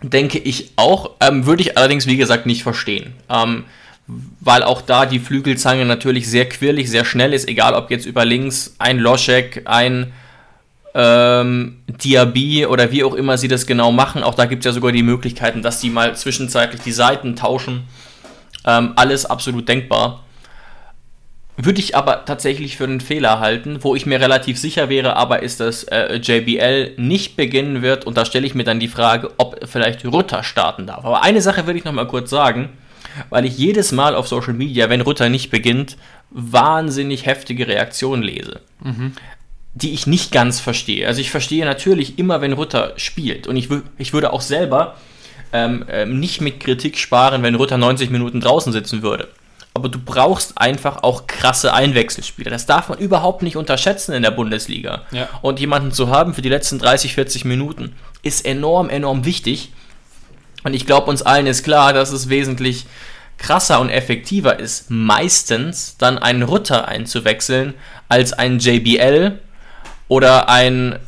[0.02, 1.12] Denke ich auch.
[1.20, 3.14] Ähm, würde ich allerdings, wie gesagt, nicht verstehen.
[3.28, 3.66] Ähm,
[4.40, 8.24] weil auch da die Flügelzange natürlich sehr quirlig, sehr schnell ist, egal ob jetzt über
[8.24, 10.12] links ein Loschek, ein
[10.94, 14.22] ähm, Diaby oder wie auch immer sie das genau machen.
[14.22, 17.84] Auch da gibt es ja sogar die Möglichkeiten, dass die mal zwischenzeitlich die Seiten tauschen.
[18.66, 20.24] Ähm, alles absolut denkbar.
[21.56, 25.42] Würde ich aber tatsächlich für einen Fehler halten, wo ich mir relativ sicher wäre, aber
[25.42, 28.06] ist, dass äh, JBL nicht beginnen wird.
[28.06, 31.04] Und da stelle ich mir dann die Frage, ob vielleicht Rutter starten darf.
[31.04, 32.70] Aber eine Sache würde ich noch mal kurz sagen,
[33.28, 35.96] weil ich jedes Mal auf Social Media, wenn Rutter nicht beginnt,
[36.30, 38.60] wahnsinnig heftige Reaktionen lese.
[38.82, 39.12] Mhm
[39.74, 41.06] die ich nicht ganz verstehe.
[41.06, 43.46] Also ich verstehe natürlich immer, wenn Rutter spielt.
[43.46, 44.96] Und ich, ich würde auch selber
[45.52, 49.28] ähm, ähm, nicht mit Kritik sparen, wenn Rutter 90 Minuten draußen sitzen würde.
[49.72, 52.50] Aber du brauchst einfach auch krasse Einwechselspieler.
[52.50, 55.02] Das darf man überhaupt nicht unterschätzen in der Bundesliga.
[55.12, 55.28] Ja.
[55.42, 59.72] Und jemanden zu haben für die letzten 30, 40 Minuten ist enorm, enorm wichtig.
[60.64, 62.86] Und ich glaube, uns allen ist klar, dass es wesentlich
[63.38, 67.74] krasser und effektiver ist, meistens dann einen Rutter einzuwechseln,
[68.08, 69.38] als einen JBL
[70.08, 70.98] oder ein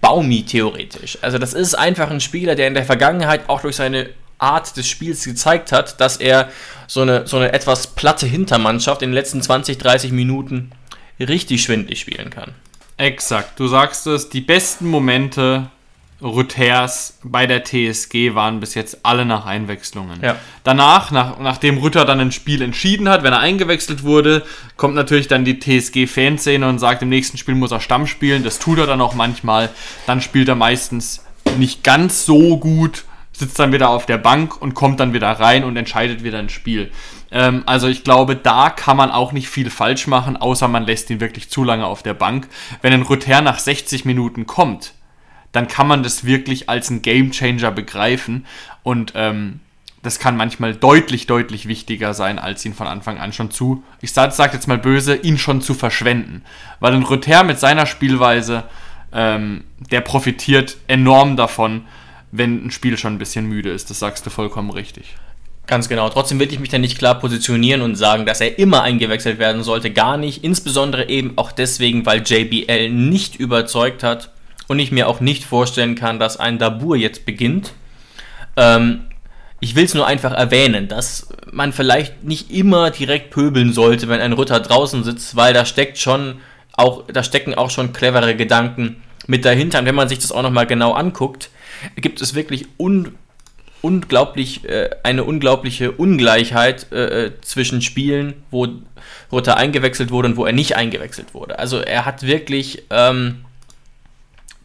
[0.00, 1.18] Baumi theoretisch.
[1.20, 4.88] Also das ist einfach ein Spieler, der in der Vergangenheit auch durch seine Art des
[4.88, 6.50] Spiels gezeigt hat, dass er
[6.86, 10.70] so eine, so eine etwas platte Hintermannschaft in den letzten 20, 30 Minuten
[11.18, 12.54] richtig schwindlig spielen kann.
[12.96, 15.70] Exakt, du sagst es, die besten Momente
[16.22, 20.20] Rütters bei der TSG waren bis jetzt alle nach Einwechslungen.
[20.22, 20.36] Ja.
[20.64, 24.42] Danach, nach, nachdem Rütter dann ein Spiel entschieden hat, wenn er eingewechselt wurde,
[24.76, 28.44] kommt natürlich dann die TSG-Fanszene und sagt, im nächsten Spiel muss er Stamm spielen.
[28.44, 29.68] Das tut er dann auch manchmal.
[30.06, 31.22] Dann spielt er meistens
[31.58, 35.64] nicht ganz so gut, sitzt dann wieder auf der Bank und kommt dann wieder rein
[35.64, 36.90] und entscheidet wieder ein Spiel.
[37.30, 41.10] Ähm, also ich glaube, da kann man auch nicht viel falsch machen, außer man lässt
[41.10, 42.48] ihn wirklich zu lange auf der Bank.
[42.80, 44.94] Wenn ein Rütter nach 60 Minuten kommt,
[45.56, 48.46] dann kann man das wirklich als ein Gamechanger begreifen
[48.82, 49.60] und ähm,
[50.02, 54.12] das kann manchmal deutlich, deutlich wichtiger sein, als ihn von Anfang an schon zu, ich
[54.12, 56.42] sage sag jetzt mal böse, ihn schon zu verschwenden.
[56.78, 58.62] Weil ein Rüther mit seiner Spielweise,
[59.12, 61.86] ähm, der profitiert enorm davon,
[62.30, 63.90] wenn ein Spiel schon ein bisschen müde ist.
[63.90, 65.16] Das sagst du vollkommen richtig.
[65.66, 66.08] Ganz genau.
[66.08, 69.64] Trotzdem will ich mich da nicht klar positionieren und sagen, dass er immer eingewechselt werden
[69.64, 69.90] sollte.
[69.90, 70.44] Gar nicht.
[70.44, 74.30] Insbesondere eben auch deswegen, weil JBL nicht überzeugt hat
[74.68, 77.72] und ich mir auch nicht vorstellen kann, dass ein Dabur jetzt beginnt.
[78.56, 79.02] Ähm,
[79.60, 84.20] ich will es nur einfach erwähnen, dass man vielleicht nicht immer direkt pöbeln sollte, wenn
[84.20, 86.40] ein Ritter draußen sitzt, weil da steckt schon
[86.76, 89.78] auch, da stecken auch schon clevere Gedanken mit dahinter.
[89.78, 91.50] Und wenn man sich das auch nochmal genau anguckt,
[91.96, 93.14] gibt es wirklich un,
[93.80, 98.68] unglaublich, äh, eine unglaubliche Ungleichheit äh, äh zwischen Spielen, wo
[99.32, 101.58] Ritter eingewechselt wurde und wo er nicht eingewechselt wurde.
[101.58, 103.45] Also er hat wirklich ähm,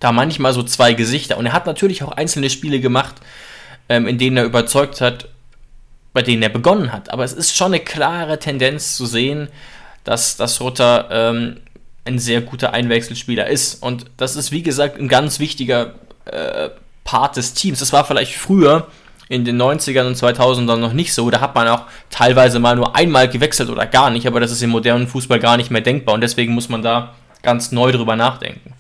[0.02, 1.38] da manchmal so zwei Gesichter.
[1.38, 3.16] Und er hat natürlich auch einzelne Spiele gemacht,
[3.88, 5.30] ähm, in denen er überzeugt hat,
[6.12, 7.10] bei denen er begonnen hat.
[7.14, 9.48] Aber es ist schon eine klare Tendenz zu sehen,
[10.04, 11.58] dass, dass Rutter ähm,
[12.04, 13.82] ein sehr guter Einwechselspieler ist.
[13.82, 15.94] Und das ist, wie gesagt, ein ganz wichtiger
[16.26, 16.70] äh,
[17.04, 17.80] Part des Teams.
[17.80, 18.88] Das war vielleicht früher
[19.30, 21.30] in den 90ern und 2000ern noch nicht so.
[21.30, 24.26] Da hat man auch teilweise mal nur einmal gewechselt oder gar nicht.
[24.26, 26.16] Aber das ist im modernen Fußball gar nicht mehr denkbar.
[26.16, 28.74] Und deswegen muss man da ganz neu drüber nachdenken.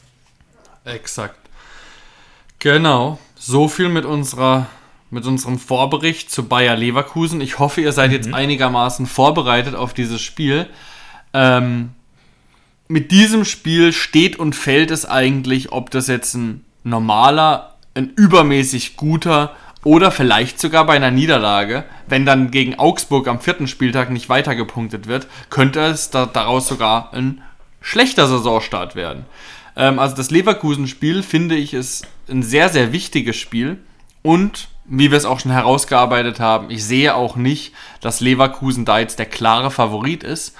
[0.93, 1.37] Exakt.
[2.59, 3.19] Genau.
[3.35, 4.67] So viel mit unserer
[5.13, 7.41] mit unserem Vorbericht zu Bayer Leverkusen.
[7.41, 8.15] Ich hoffe, ihr seid mhm.
[8.15, 10.67] jetzt einigermaßen vorbereitet auf dieses Spiel.
[11.33, 11.89] Ähm,
[12.87, 18.95] mit diesem Spiel steht und fällt es eigentlich, ob das jetzt ein normaler, ein übermäßig
[18.95, 24.29] guter oder vielleicht sogar bei einer Niederlage, wenn dann gegen Augsburg am vierten Spieltag nicht
[24.29, 27.41] weitergepunktet wird, könnte es da, daraus sogar ein
[27.81, 29.25] schlechter Saisonstart werden.
[29.75, 33.77] Ähm, also das Leverkusen-Spiel finde ich ist ein sehr, sehr wichtiges Spiel
[34.21, 38.99] und wie wir es auch schon herausgearbeitet haben, ich sehe auch nicht, dass Leverkusen da
[38.99, 40.55] jetzt der klare Favorit ist.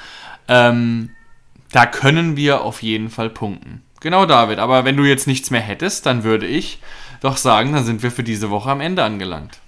[0.48, 1.10] Ähm,
[1.72, 3.82] da können wir auf jeden Fall punkten.
[4.00, 4.60] Genau, David.
[4.60, 6.80] Aber wenn du jetzt nichts mehr hättest, dann würde ich
[7.22, 9.60] doch sagen, dann sind wir für diese Woche am Ende angelangt.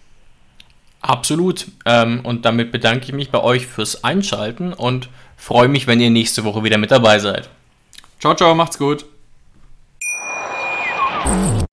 [1.02, 1.68] Absolut.
[1.86, 6.10] Ähm, und damit bedanke ich mich bei euch fürs Einschalten und freue mich, wenn ihr
[6.10, 7.50] nächste Woche wieder mit dabei seid.
[8.20, 9.06] Ciao, ciao, macht's gut.